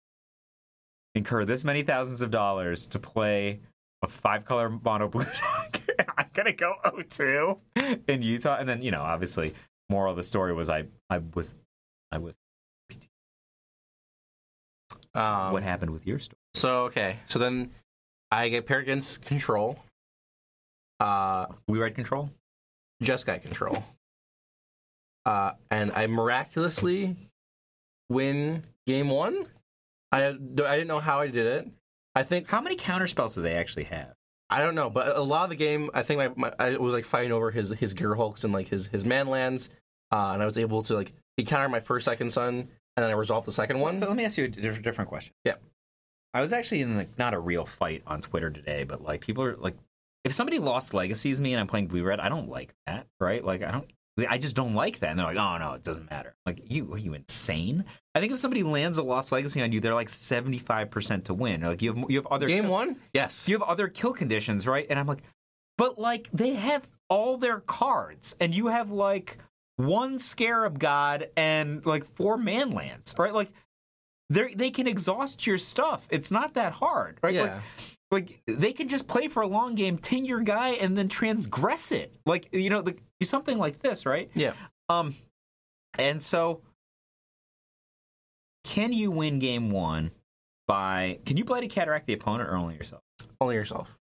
[1.14, 3.60] incur this many thousands of dollars to play
[4.00, 5.24] a five color mono blue
[5.68, 6.08] deck.
[6.16, 9.52] I'm gonna go 0-2 in Utah, and then you know, obviously,
[9.90, 11.54] moral of the story was I I was
[12.10, 12.34] I was.
[15.12, 16.38] Um, what happened with your story?
[16.54, 17.72] So okay, so then
[18.30, 19.78] I get paired against control.
[21.00, 22.30] Uh, Blue red control.
[23.02, 23.82] just Guy control.
[25.24, 27.16] Uh, and I miraculously
[28.08, 29.46] win game one.
[30.12, 31.68] I I didn't know how I did it.
[32.14, 34.14] I think How many counter spells do they actually have?
[34.50, 36.92] I don't know, but a lot of the game, I think my, my I was
[36.92, 39.70] like fighting over his his gear hulks and like his his man lands,
[40.10, 43.10] uh, and I was able to like he countered my first second son, and then
[43.10, 43.96] I resolved the second one.
[43.96, 45.34] So let me ask you a diff- different question.
[45.44, 45.54] Yeah.
[46.34, 49.44] I was actually in like not a real fight on Twitter today, but like people
[49.44, 49.76] are like,
[50.24, 53.44] if somebody lost legacies me and I'm playing blue red, I don't like that, right?
[53.44, 53.90] Like I don't,
[54.28, 55.10] I just don't like that.
[55.10, 56.34] And they're like, oh no, it doesn't matter.
[56.44, 57.84] Like you, are you insane?
[58.14, 61.34] I think if somebody lands a lost legacy on you, they're like 75 percent to
[61.34, 61.62] win.
[61.62, 63.48] Like you have you have other game kill- one, yes.
[63.48, 64.86] you have other kill conditions, right?
[64.90, 65.22] And I'm like,
[65.78, 69.38] but like they have all their cards, and you have like
[69.76, 73.32] one Scarab God and like four man lands, right?
[73.32, 73.50] Like
[74.28, 76.06] they they can exhaust your stuff.
[76.10, 77.34] It's not that hard, right?
[77.34, 77.42] Yeah.
[77.42, 77.62] Like,
[78.10, 81.92] like they can just play for a long game, ting your guy, and then transgress
[81.92, 82.14] it.
[82.26, 84.30] Like you know, like, something like this, right?
[84.34, 84.52] yeah.
[84.88, 85.14] Um,
[85.98, 86.62] and so,
[88.64, 90.10] can you win game one
[90.66, 91.18] by?
[91.24, 93.02] Can you play to cataract the opponent or only yourself?
[93.40, 93.96] Only yourself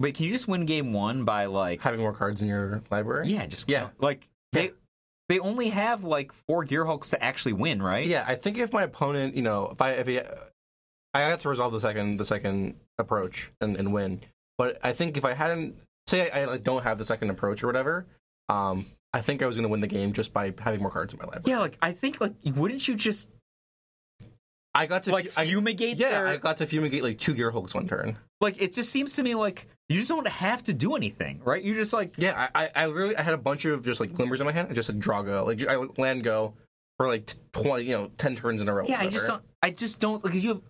[0.00, 1.80] Wait, can you just win game one by like?
[1.80, 3.28] having more cards in your library.
[3.28, 3.90] Yeah, just Yeah.
[3.98, 4.62] like Yeah.
[4.62, 4.70] they
[5.28, 8.04] they only have like four gear hulks to actually win, right?
[8.04, 10.20] Yeah, I think if my opponent, you know, if I if he,
[11.14, 14.20] I had to resolve the second the second approach and, and win.
[14.58, 17.62] But I think if I hadn't, say I, I like don't have the second approach
[17.62, 18.06] or whatever,
[18.48, 21.14] um, I think I was going to win the game just by having more cards
[21.14, 21.44] in my library.
[21.46, 23.30] Yeah, like I think like wouldn't you just
[24.74, 27.52] I got to like I, fumigate yeah, their I got to fumigate like two gear
[27.52, 28.18] hulks one turn.
[28.40, 31.62] like it just seems to me like you just don't have to do anything, right?
[31.62, 34.12] You just like Yeah, I, I, I really I had a bunch of just like
[34.12, 34.68] glimmers in my hand.
[34.68, 36.54] I just said draw go, like I land go
[36.96, 38.84] for like twenty, you know, ten turns in a row.
[38.88, 39.44] Yeah, I just don't.
[39.62, 40.62] I just don't like you have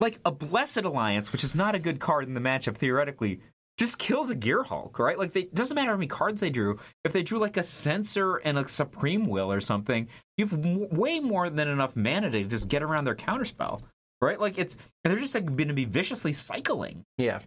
[0.00, 3.40] like a blessed alliance, which is not a good card in the matchup theoretically.
[3.76, 5.18] Just kills a Gear Hulk, right?
[5.18, 6.78] Like, they, it doesn't matter how many cards they drew.
[7.04, 10.86] If they drew like a Censor and a Supreme Will or something, you have w-
[10.92, 13.80] way more than enough mana to just get around their counterspell,
[14.20, 14.38] right?
[14.38, 17.40] Like, it's they're just like going to be viciously cycling, Yeah,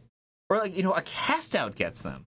[0.50, 2.26] or like you know, a cast out gets them.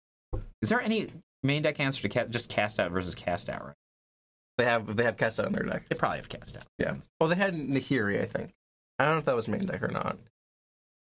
[0.61, 1.09] Is there any
[1.43, 3.65] main deck answer to just cast out versus cast out?
[3.65, 3.76] Right?
[4.59, 5.88] they have they have cast out on their deck.
[5.89, 6.65] They probably have cast out.
[6.78, 6.95] Yeah.
[7.20, 8.51] Well, they had Nahiri, I think.
[9.00, 10.18] I don't know if that was main deck or not.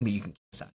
[0.02, 0.72] I mean, you can guess that.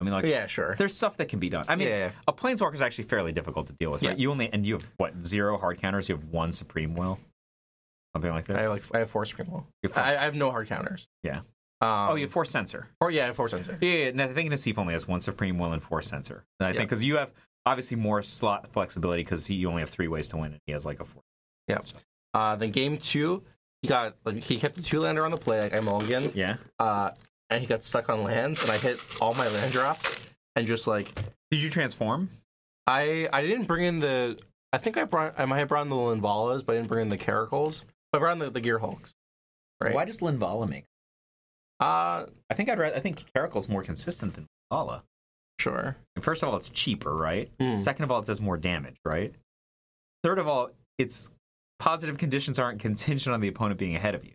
[0.00, 0.74] I mean, like, yeah, sure.
[0.76, 1.64] there's stuff that can be done.
[1.68, 4.02] I mean, Yeah, a planeswalker is actually fairly difficult to deal with.
[4.02, 4.16] Right?
[4.18, 4.22] Yeah.
[4.22, 6.08] You only and you have what zero hard counters.
[6.08, 7.18] You have one supreme will,
[8.14, 8.56] something like that.
[8.56, 9.66] I have like I have four Supreme Will.
[9.88, 11.06] Four- I, I have no hard counters.
[11.22, 11.40] Yeah.
[11.80, 12.88] Um, oh, you have four Censor.
[13.00, 13.78] Or yeah, I have four Censor.
[13.80, 16.44] Yeah, yeah, and I think Nassif only has one supreme will and four Censor.
[16.60, 16.78] And I Yeah.
[16.78, 17.30] think because you have
[17.66, 20.84] obviously more slot flexibility because you only have three ways to win, and he has
[20.86, 21.22] like a four.
[21.68, 21.78] Yeah.
[22.32, 23.42] Uh, then game two,
[23.84, 26.32] he got like he kept the two lander on the play, like I mulligan.
[26.34, 26.56] Yeah.
[26.78, 27.10] Uh,
[27.50, 30.20] and he got stuck on lands, and I hit all my land drops.
[30.56, 31.14] and just like
[31.50, 32.30] Did you transform?
[32.86, 34.38] I I didn't bring in the
[34.72, 37.02] I think I brought I might have brought in the Linvalas, but I didn't bring
[37.02, 37.84] in the Caracals.
[38.10, 39.12] But I brought in the, the Gear Hulks.
[39.82, 39.92] Right.
[39.94, 40.86] Why does Linvala make?
[41.78, 42.96] Uh I think I'd rather.
[42.96, 45.02] I think Caracal's more consistent than Linvala.
[45.60, 45.96] sure.
[46.22, 47.50] First of all, it's cheaper, right?
[47.60, 47.80] Hmm.
[47.80, 49.34] Second of all, it does more damage, right?
[50.22, 51.30] Third of all, it's
[51.78, 54.32] positive conditions aren't contingent on the opponent being ahead of you.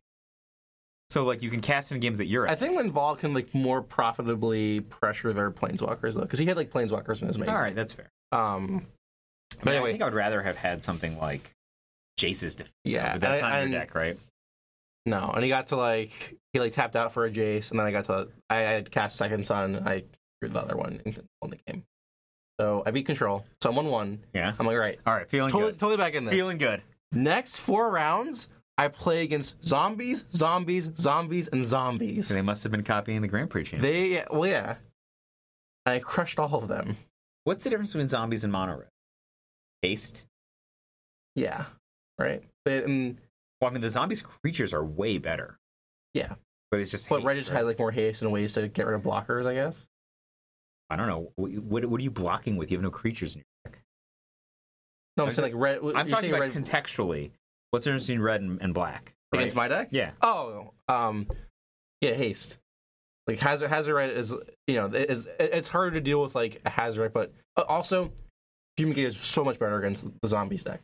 [1.10, 3.82] So, like, you can cast in games that you're I think Linvala can like more
[3.82, 7.50] profitably pressure their planeswalkers though, because he had like planeswalkers in his main.
[7.50, 8.10] All right, that's fair.
[8.32, 8.86] Um,
[9.64, 11.52] But I anyway, think I would rather have had something like
[12.20, 12.76] Jace's defense.
[12.84, 14.18] yeah, but that's and I- not and- your deck, right?
[15.08, 17.88] No, and he got to like he like tapped out for a Jace, and then
[17.88, 19.82] I got to I, I had cast Second Son.
[19.88, 20.04] I
[20.42, 21.84] drew the other one and won the game.
[22.60, 23.46] So I beat control.
[23.62, 24.20] So I'm one one.
[24.34, 24.54] Yeah.
[24.60, 25.80] I'm like, all right, All right, feeling totally, good.
[25.80, 26.34] totally back in this.
[26.36, 26.84] Feeling good.
[27.12, 32.30] Next four rounds, I play against zombies, zombies, zombies, and zombies.
[32.30, 33.82] They must have been copying the Grand Prix champ.
[33.82, 34.76] They yeah, well yeah,
[35.86, 36.98] and I crushed all of them.
[37.46, 38.90] What's the difference between zombies and mono red?
[39.82, 40.24] Haste.
[41.36, 41.66] Yeah,
[42.18, 42.44] right.
[42.66, 43.18] But um,
[43.62, 45.58] Well, I mean, the zombies creatures are way better.
[46.14, 46.36] Yeah.
[46.70, 47.10] but it's just.
[47.10, 47.58] but haste, right?
[47.58, 49.88] has like more haste and ways to get rid of blockers, I guess.
[50.90, 51.32] I don't know.
[51.36, 52.72] What, what, what are you blocking with?
[52.72, 53.79] You have no creatures in your deck.
[55.20, 55.80] No, I'm saying like red.
[55.96, 57.32] I'm talking about red contextually.
[57.70, 59.14] What's the difference between red and, and black?
[59.32, 59.42] right?
[59.42, 59.90] against my deck.
[59.92, 60.12] Yeah.
[60.22, 61.28] Oh, um,
[62.02, 62.58] yeah, haste.
[63.28, 64.34] Like hazard, hazard is
[64.68, 68.12] you know is it's harder to deal with like a hazard but uh, also
[68.76, 70.82] fumigate is so much better against the zombies deck,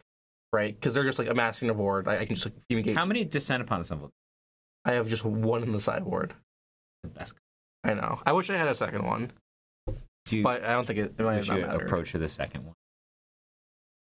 [0.53, 0.75] right?
[0.75, 2.07] Because they're just like amassing a board.
[2.07, 2.95] I, I can just like fumigate.
[2.95, 4.11] How many Descend upon the Sinful?
[4.83, 6.35] I have just one in the sideboard.
[7.03, 7.33] The best.
[7.83, 8.21] I know.
[8.25, 9.31] I wish I had a second one,
[10.25, 11.81] Do you, but I don't think it, it might have mattered.
[11.81, 12.75] approach to the second one.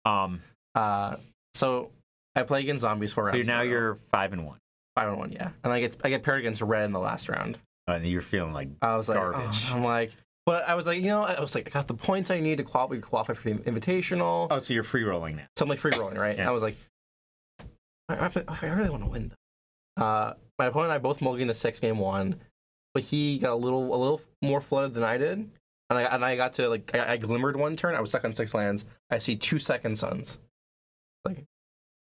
[0.06, 0.42] Um.
[0.76, 1.18] Uh,
[1.54, 1.92] so
[2.36, 3.48] I play against zombies four So rounds.
[3.48, 4.58] now in you're five and one,
[4.96, 7.28] five and one, yeah, and I get I get paired against red in the last
[7.30, 7.58] round.
[7.90, 9.66] uh, and you're feeling like I was like, Garbage.
[9.70, 10.12] oh, I'm like,
[10.46, 12.58] but I was like, you know, I was like, I got the points I need
[12.60, 14.48] to qualify, qualify for the invitational.
[14.50, 15.44] oh, so you're free rolling now.
[15.58, 16.38] So I'm like free rolling, right?
[16.38, 16.48] Yeah.
[16.48, 16.78] I was like,
[18.10, 18.32] I, I,
[18.62, 19.34] I really want to win.
[19.98, 20.04] Though.
[20.04, 22.36] Uh, my opponent and I both mulliganed a six game one,
[22.94, 25.50] but he got a little a little more flooded than I did,
[25.92, 27.96] and I and I got to like I, I glimmered one turn.
[27.96, 28.86] I was stuck on six lands.
[29.10, 30.38] I see two second suns.
[31.26, 31.46] Like,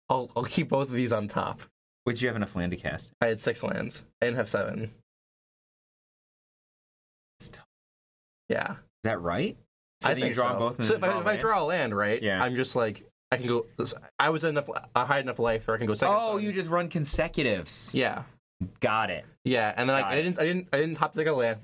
[0.08, 1.60] I'll I'll keep both of these on top.
[2.06, 3.12] Would you have enough land to cast?
[3.20, 4.04] I had six lands.
[4.20, 4.92] I didn't have seven.
[8.48, 8.72] Yeah.
[8.72, 9.56] Is that right?
[10.00, 10.58] So I then you think draw so.
[10.58, 10.84] both.
[10.84, 12.22] So if I, draw if I oh, draw a land, right?
[12.22, 12.42] Yeah.
[12.42, 13.66] I'm just like I can go.
[14.18, 14.68] I was enough.
[14.94, 16.14] I had enough life where I can go second.
[16.16, 16.44] Oh, sun.
[16.44, 17.92] you just run consecutives.
[17.94, 18.22] Yeah,
[18.80, 19.24] Got it.
[19.44, 20.38] yeah, and then I, I didn't.
[20.38, 20.68] I didn't.
[20.72, 21.58] I didn't top deck a land.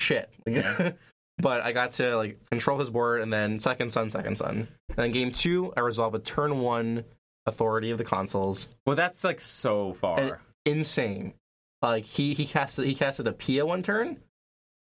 [0.00, 0.30] Shit.
[1.40, 4.68] but I got to like control his board, and then second son, second son.
[4.88, 7.04] And then game two, I resolve a turn one
[7.46, 8.68] authority of the consuls.
[8.86, 10.18] Well, that's like so far.
[10.20, 10.32] And
[10.66, 11.34] insane.
[11.82, 14.18] Like he he casted he casted a Pia one turn,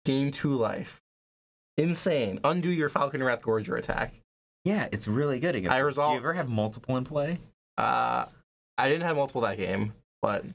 [0.05, 1.01] game two life.
[1.77, 2.39] Insane.
[2.43, 4.13] Undo your Falkenrath Gorger attack.
[4.63, 5.73] yeah, it's really good against.
[5.75, 7.39] I resolve- Do you ever have multiple in play?
[7.77, 8.25] Uh,
[8.77, 10.45] I didn't have multiple that game, but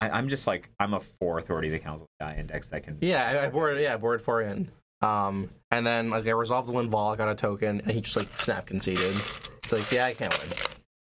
[0.00, 2.98] I, I'm just like I'm a four authority of the consuls guy index that can.
[3.00, 4.68] yeah, I, I boarded yeah, I boarded four in.
[5.00, 8.00] Um, and then like I resolved the win ball, I got a token, and he
[8.00, 9.14] just like snap conceded.
[9.64, 10.48] It's like yeah, I can't win.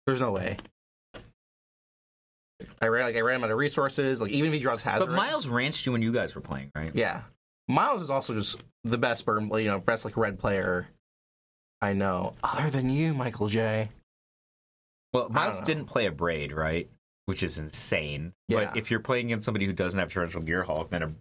[0.07, 0.57] There's no way.
[2.83, 4.21] I ran like I ran him out of resources.
[4.21, 6.71] Like even if he draws hazard, But Miles ranched you when you guys were playing,
[6.75, 6.91] right?
[6.95, 7.23] yeah,
[7.69, 10.89] Miles is also just the best, burn, you know, best like red player
[11.81, 13.89] I know, other than you, Michael J.
[15.13, 16.91] Well, Miles didn't play Abrade, right?
[17.27, 18.33] Which is insane.
[18.49, 18.65] Yeah.
[18.67, 21.13] But if you're playing against somebody who doesn't have torrential gear hulk, then a,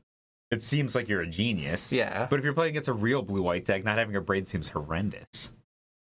[0.51, 1.91] it seems like you're a genius.
[1.91, 2.27] Yeah.
[2.29, 5.51] But if you're playing against a real blue white deck, not having Abrade seems horrendous.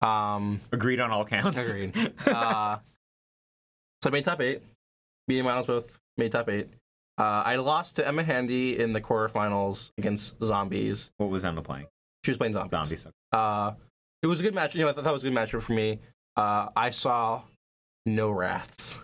[0.02, 1.70] Um, Agreed on all counts.
[1.70, 1.96] Agreed.
[2.28, 2.78] uh,
[4.04, 4.62] so I made top eight.
[5.28, 6.70] Me and Miles both made top eight.
[7.18, 11.12] Uh, I lost to Emma Handy in the quarterfinals against Zombies.
[11.18, 11.86] what was Emma playing?
[12.24, 12.72] She was playing Zombies.
[12.72, 13.08] Zombies.
[13.32, 13.74] Uh,
[14.24, 14.74] it was a good match.
[14.76, 16.00] You know, I thought that was a good matchup for me.
[16.36, 17.44] Uh, I saw
[18.06, 18.98] no Wraths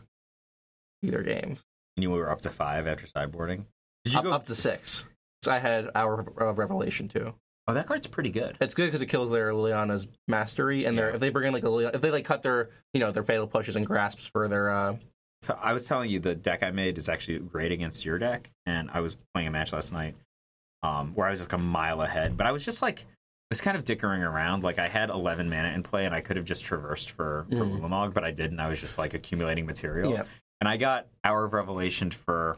[1.03, 1.63] either games.
[1.95, 3.65] And you were up to five after sideboarding.
[4.05, 4.31] Did you Up, go?
[4.33, 5.03] up to six.
[5.47, 7.33] I had Hour of Revelation too.
[7.69, 8.57] oh, that card's pretty good.
[8.61, 11.15] It's good because it kills their Liliana's mastery, and their Yeah.
[11.15, 13.23] if they bring in like a Liliana, if they like cut their you know their
[13.23, 14.95] fatal pushes and grasps for their uh,
[15.41, 18.49] So I was telling you the deck I made is actually great against your deck,
[18.65, 20.15] and I was playing a match last night
[20.81, 23.61] um, where I was like a mile ahead, but I was just like I was
[23.61, 24.63] kind of dickering around.
[24.63, 27.55] Like I had 11 mana in play, and I could have just traversed for for
[27.65, 27.79] Mhm.
[27.79, 28.59] Ulamog, but I didn't.
[28.59, 30.23] I was just like accumulating material, yeah
[30.59, 32.57] and I got Hour of Revelation for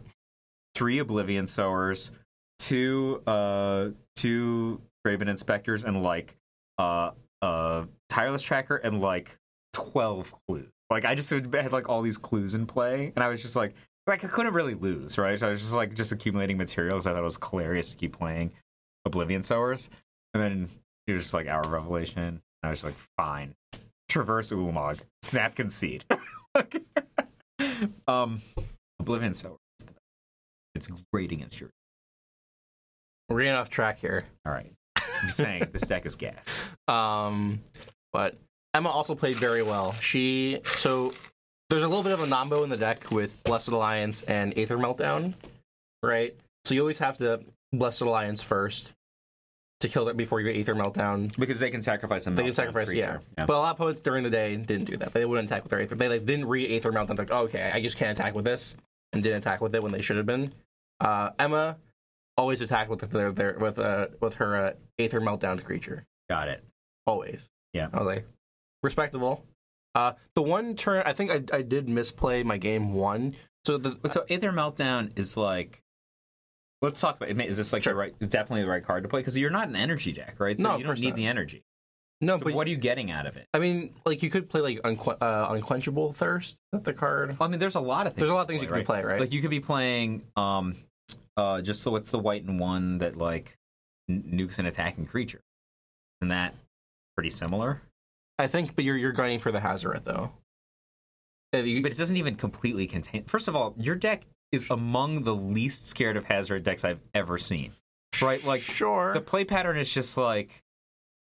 [0.76, 2.12] three Oblivion Sowers,
[2.60, 6.36] two uh two Thraben Inspectors, and like
[6.78, 9.38] uh uh Tireless Tracker, and like
[9.74, 10.70] 12 clues.
[10.90, 13.74] Like I just had like all these clues in play, and I was just like,
[14.08, 15.40] like I couldn't really lose, right?
[15.40, 17.06] So I was just like just accumulating materials.
[17.08, 18.52] I thought it was hilarious to keep playing
[19.06, 19.90] Oblivion Sowers.
[20.34, 20.70] And then
[21.08, 22.24] it was just like our revelation.
[22.24, 23.54] And I was like, fine.
[24.10, 25.00] Traverse Ulamog.
[25.22, 26.04] Snap concede.
[28.08, 28.42] um
[29.00, 29.58] Oblivion so
[30.76, 31.70] it's great against your
[33.30, 34.26] We're getting off track here.
[34.46, 34.72] all right.
[35.22, 36.68] I'm saying this deck is gas.
[36.88, 37.62] Um,
[38.12, 38.36] but
[38.74, 39.94] Emma also played very well.
[39.94, 41.14] She so
[41.70, 44.80] there's a little bit of a nombo in the deck with Blessed Alliance and Aether
[44.80, 45.36] Meltdown,
[46.02, 46.36] right?
[46.66, 48.94] So you always have to Blessed Alliance first
[49.82, 51.38] to kill it before you get Aether Meltdown.
[51.38, 53.20] Because they can sacrifice a They can sacrifice, yeah.
[53.36, 55.14] But a lot of opponents during the day didn't do that.
[55.14, 55.94] They wouldn't attack with their Aether.
[55.96, 57.20] They like didn't read Aether Meltdown.
[57.20, 58.76] Like, oh, okay, I just can't attack with this,
[59.14, 60.52] and didn't attack with it when they should have been.
[61.00, 61.78] Uh, Emma
[62.40, 66.06] always attacked with their, their with uh with her uh, Aether Meltdown creature.
[66.30, 66.64] Got it.
[67.06, 67.52] Always.
[67.74, 67.90] Yeah.
[67.94, 68.26] I was like,
[68.82, 69.46] respectable.
[69.96, 73.36] Uh, the one turn I think I, I did misplay my game one.
[73.66, 75.82] So the so Aether Meltdown is like.
[76.82, 77.30] Let's talk about.
[77.30, 77.92] Is this like Sure.
[77.94, 78.16] the right?
[78.22, 80.58] Is definitely the right card to play because you're not an energy deck, right?
[80.58, 81.16] So No, you don't need not.
[81.18, 81.66] the energy.
[82.22, 83.48] no, So but what are you getting out of it?
[83.54, 86.52] I mean, like you could play like unqu- uh, unquenchable thirst.
[86.54, 87.38] Is that the card?
[87.38, 88.20] Well, I mean, there's a lot of things.
[88.20, 89.20] There's a lot of you things can you can play, right?
[89.20, 90.76] Like you could be playing, um,
[91.40, 93.58] uh, just so it's the white and one that like
[94.10, 95.42] n- nukes an attacking creature?
[96.22, 96.54] Isn't that
[97.16, 97.82] pretty similar?
[98.38, 100.32] I think, but you're you're gunning for the Hazoret though.
[101.52, 103.24] But it doesn't even completely contain.
[103.24, 107.38] First of all, your deck is among the least scared of Hazard decks I've ever
[107.40, 107.74] seen.
[108.22, 108.44] Right?
[108.44, 109.14] Like sure.
[109.14, 110.62] the play pattern is just like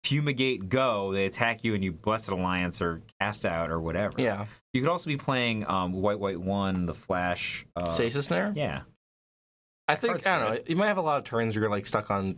[0.03, 1.13] fumigate, go.
[1.13, 4.21] They attack you, and you blessed alliance or cast out or whatever.
[4.21, 7.65] yeah, You could also be playing um, white, white one, the flash.
[7.75, 8.51] Uh, stasis snare.
[8.55, 8.79] Yeah.
[9.87, 10.61] I think I don't know.
[10.67, 12.37] You might have a lot of turns where you're like stuck on.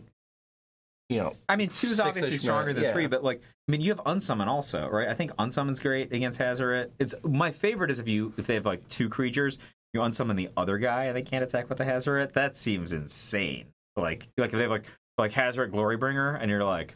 [1.08, 2.92] You know, I mean, two is obviously stronger minute, than yeah.
[2.92, 5.08] three, but like, I mean, you have unsummon also, right?
[5.08, 6.90] I think unsummon's great against Hazoret.
[7.00, 9.58] It's my favorite is if you if they have like two creatures,
[9.92, 12.32] you unsummon the other guy and they can't attack with the Hazoret.
[12.34, 13.66] That seems insane.
[13.96, 14.86] Like, like if they have like
[15.18, 16.94] like Hazoret Glorybringer and you're like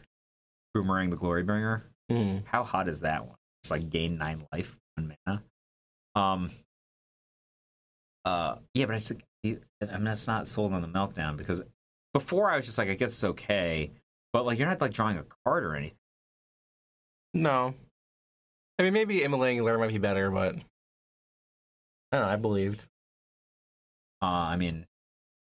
[0.73, 1.81] boomerang the Glorybringer.
[2.09, 2.43] mhm.
[2.45, 3.35] How hot is that one?
[3.63, 5.43] It's like gain nine life, one mana.
[6.15, 6.51] Um.
[8.23, 8.55] Uh.
[8.73, 9.11] Yeah, but I just
[9.81, 11.61] I'm it's not sold on the meltdown because
[12.13, 13.91] before I was just like, I guess it's okay,
[14.33, 15.97] but like you're not like drawing a card or anything.
[17.33, 17.73] no.
[18.77, 20.55] I mean, maybe Emily Angler might be better, but
[22.11, 22.27] I don't know.
[22.27, 22.85] I believed
[24.21, 24.25] Uh.
[24.25, 24.85] I mean,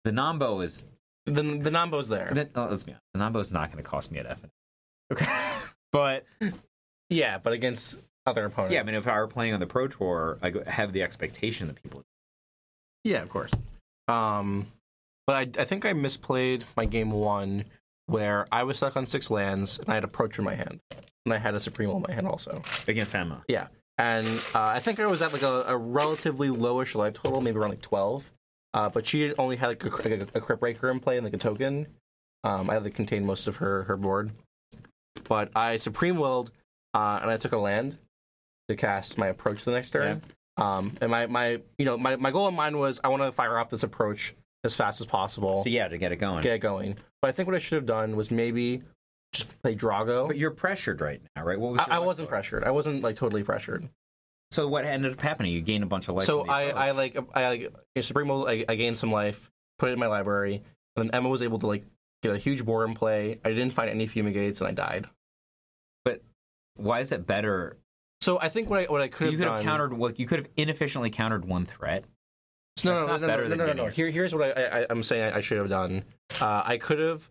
[0.05, 0.87] the Nambo is.
[1.27, 2.31] the the Nambo's there.
[2.33, 3.03] The, oh, let's be honest.
[3.15, 4.41] The Nambo is not going to cost me at F.
[5.13, 5.27] Okay.
[5.93, 6.25] but
[7.11, 8.75] yeah, but against other opponents.
[8.75, 11.67] yeah, I mean, if I were playing on the Pro Tour, I have the expectation
[11.69, 12.03] that people.
[13.05, 13.51] Yeah, of course.
[14.09, 14.69] Um,
[15.27, 17.65] but I, I think I misplayed my game one
[18.07, 20.81] where I was stuck on six lands and I had a approach in my hand,
[21.27, 22.63] and I had a supreme in my hand also.
[22.87, 23.45] Against Emma.
[23.49, 27.41] Yeah, and uh, I think I was at like a, a relatively lowish life total,
[27.41, 28.33] maybe around like twelve.
[28.75, 31.25] Uh, but she only had like a, like a, a crypt breaker in play and
[31.25, 31.87] like a token.
[32.45, 34.31] Um, I had to contain most of her her board.
[35.25, 36.51] But I supreme willed,
[36.95, 37.99] uh, and I took a land
[38.69, 40.23] to cast my approach the next turn.
[40.59, 43.33] Um, and my, my you know my, my goal in mind was I want to
[43.33, 44.35] fire off this approach
[44.65, 46.43] as fast as possible, So yeah, to get it going.
[46.43, 46.97] get it going.
[47.23, 48.83] But I think what I should have done was maybe
[49.33, 50.27] just play Drago.
[50.27, 51.59] But you're pressured right now, right?
[51.59, 52.65] What was I, I wasn't pressured.
[52.65, 53.89] I wasn't like totally pressured.
[54.51, 55.53] So what ended up happening?
[55.53, 56.25] You gained a bunch of life.
[56.25, 56.71] so I.
[56.71, 60.63] I like I like Supreme I, I gained some life, put it in my library,
[60.97, 61.85] and then Emma was able to like
[62.23, 63.39] get a huge board in play.
[63.45, 65.07] I didn't find any fumigates, and I died.
[66.05, 66.23] But
[66.77, 67.77] why is it better?
[68.21, 69.93] So I think what I what I could have You could done, have countered.
[69.93, 72.05] Well, you could have inefficiently countered one threat.
[72.85, 73.89] No, That's no, not no, better no, than no, no, getting no.
[73.89, 73.95] it.
[73.95, 76.05] Here, here's what I, I, I'm saying I should have done.
[76.41, 77.29] Uh, I could have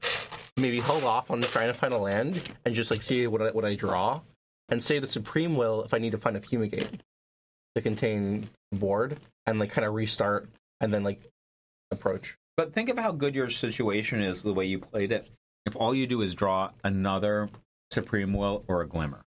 [0.57, 3.51] maybe held off on trying to find a land and just like see what I,
[3.51, 4.21] what I draw,
[4.69, 7.01] and say the Supreme Will if I need to find a fumigate
[7.75, 10.49] to contain the board, and like kind of restart
[10.81, 11.21] and then like
[11.91, 12.37] approach.
[12.57, 15.29] But think of how good your situation is the way you played it.
[15.65, 17.49] If all you do is draw another
[17.91, 19.21] supreme will or a glimmer,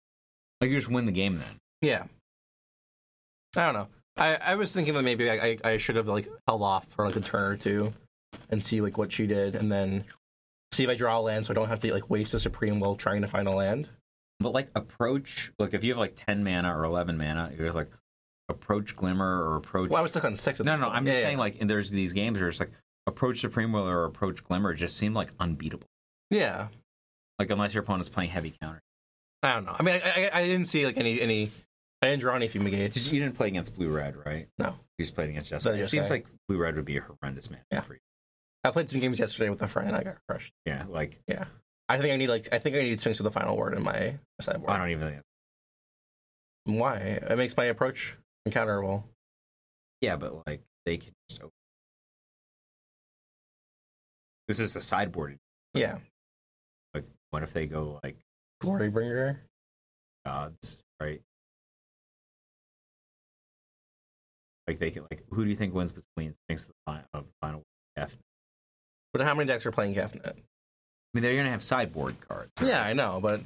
[0.61, 1.59] like you just win the game then.
[1.81, 2.03] Yeah.
[3.55, 3.87] I don't know.
[4.17, 7.05] I, I was thinking that maybe I, I, I should have like held off for
[7.05, 7.93] like a turn or two
[8.49, 10.03] and see like what she did and then
[10.71, 12.79] see if I draw a land so I don't have to like waste a supreme
[12.79, 13.87] will trying to find a land.
[14.41, 17.89] But like approach, like if you have like ten mana or eleven mana, you're like
[18.49, 19.89] approach glimmer or approach.
[19.89, 20.59] Well, I was stuck on six.
[20.59, 20.89] No, this no.
[20.89, 21.43] I'm just Yeah, saying yeah.
[21.43, 22.71] like, and there's these games where it's like
[23.07, 25.87] approach supreme will or approach glimmer just seem like unbeatable.
[26.29, 26.67] Yeah.
[27.37, 28.81] Like unless your opponent's playing heavy counter.
[29.43, 29.75] I don't know.
[29.77, 31.51] I mean, I, I, I didn't see like any any.
[32.01, 32.93] I didn't draw any fumigates.
[32.93, 34.47] Did you, you didn't play against blue red, right?
[34.57, 34.75] No.
[34.97, 35.79] You just played against So Jessica.
[35.81, 37.81] It seems like blue red would be a horrendous man Yeah.
[37.81, 37.99] for you.
[38.63, 40.53] I played some games yesterday with a friend and I got crushed.
[40.65, 41.45] Yeah, like Yeah.
[41.89, 43.83] I think I need like I think I need Sphinx of the final word in
[43.83, 44.69] my sideboard.
[44.69, 45.21] I don't even think.
[46.65, 46.97] Why?
[46.97, 48.15] It makes my approach
[48.47, 49.03] encounterable.
[50.01, 51.51] Yeah, but like they can just open.
[54.47, 55.37] This is a sideboard.
[55.73, 55.97] Yeah.
[56.93, 58.17] Like What if they go like
[58.63, 59.37] Glorybringer.
[60.25, 61.21] gods, right?
[64.67, 67.25] Like they can like who do you think wins between Sphinx of the final, of
[67.41, 67.63] final
[67.97, 68.15] F?
[69.13, 70.27] But how many decks are playing Kefnet?
[70.27, 70.33] I
[71.13, 72.51] mean, they're gonna have sideboard cards.
[72.59, 72.67] right?
[72.69, 73.41] Yeah, I know, but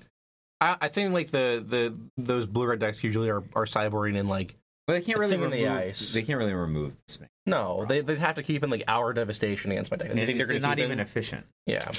[0.59, 4.27] I, I think like the the those blue red decks usually are are sideboarding in
[4.27, 4.57] like
[4.87, 5.65] Well, they can't really Thing in remove.
[5.65, 6.11] the ice.
[6.13, 7.31] They can't really remove the Sphinx.
[7.45, 10.09] no, they they'd have to keep in like our devastation against my deck.
[10.09, 11.45] And you think It's they're gonna not even in- efficient.
[11.67, 11.89] Yeah,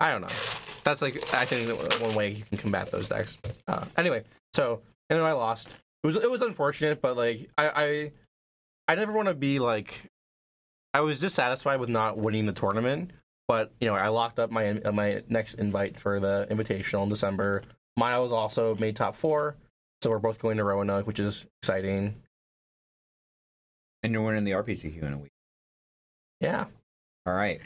[0.00, 0.28] I don't know.
[0.84, 1.68] That's like I think
[2.00, 3.38] one way you can combat those decks.
[3.66, 4.22] Uh, anyway,
[4.52, 5.68] so and then I lost.
[5.68, 8.12] It was it was unfortunate, but like I I,
[8.92, 10.02] I never want to be like
[10.92, 13.10] I was dissatisfied with not winning the tournament.
[13.48, 17.62] But you know, I locked up my my next invite for the invitational in December.
[17.96, 19.56] Miles also made top four,
[20.02, 22.14] so we're both going to Roanoke, which is exciting.
[24.02, 25.30] And you're winning the RPGQ in a week.
[26.40, 26.66] Yeah,
[27.24, 27.60] All right.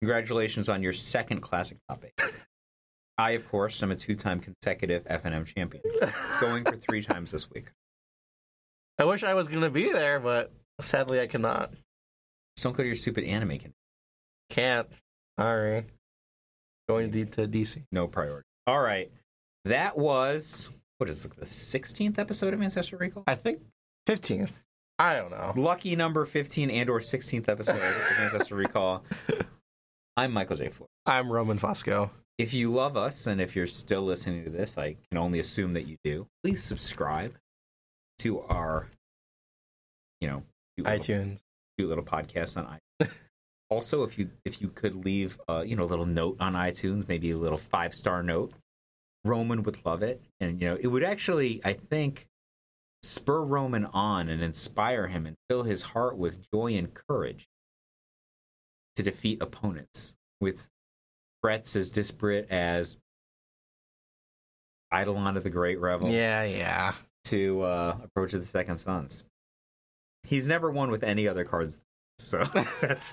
[0.00, 2.18] Congratulations on your second classic topic.
[3.22, 5.82] I, of course, am a two-time consecutive FNM champion,
[6.40, 7.68] going for three times this week.
[8.98, 10.50] I wish I was gonna be there, but
[10.80, 11.70] sadly I cannot.
[12.56, 13.58] Just don't go to your stupid anime.
[13.58, 13.74] Con-
[14.50, 14.88] Can't.
[15.38, 15.84] Sorry.
[16.88, 17.84] Going to, D- to DC.
[17.92, 18.44] no priority.
[18.66, 19.10] All right.
[19.66, 23.22] That was what is it, the 16th episode of Ancestral Recall?
[23.28, 23.60] I think
[24.06, 24.52] fifteenth.
[24.98, 25.52] I don't know.
[25.56, 29.04] Lucky number 15 and or 16th episode of Ancestral Recall.
[30.16, 30.68] I'm Michael J.
[30.68, 30.90] Flores.
[31.06, 32.10] I'm Roman Fusco.
[32.38, 35.74] If you love us and if you're still listening to this, I can only assume
[35.74, 36.26] that you do.
[36.42, 37.36] Please subscribe
[38.20, 38.88] to our,
[40.20, 40.42] you know,
[40.76, 41.40] cute little, iTunes.
[41.76, 43.14] cute little podcast on iTunes.
[43.70, 47.06] also, if you if you could leave, uh, you know, a little note on iTunes,
[47.06, 48.52] maybe a little five star note,
[49.24, 52.26] Roman would love it, and you know, it would actually, I think,
[53.02, 57.46] spur Roman on and inspire him and fill his heart with joy and courage
[58.96, 60.68] to defeat opponents with
[61.42, 62.98] threats as disparate as
[64.94, 66.92] Eidolon of the Great Revel Yeah, yeah.
[67.24, 69.24] to uh, Approach of the Second Sons.
[70.24, 71.80] He's never won with any other cards,
[72.18, 72.44] so
[72.80, 73.12] that's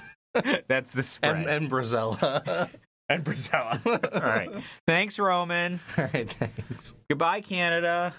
[0.68, 1.36] that's the spread.
[1.38, 2.70] And and Brazella.
[3.10, 4.14] and Brazella.
[4.14, 4.52] All right.
[4.86, 5.80] Thanks, Roman.
[5.98, 6.96] All right, thanks.
[7.10, 8.14] Goodbye, Canada.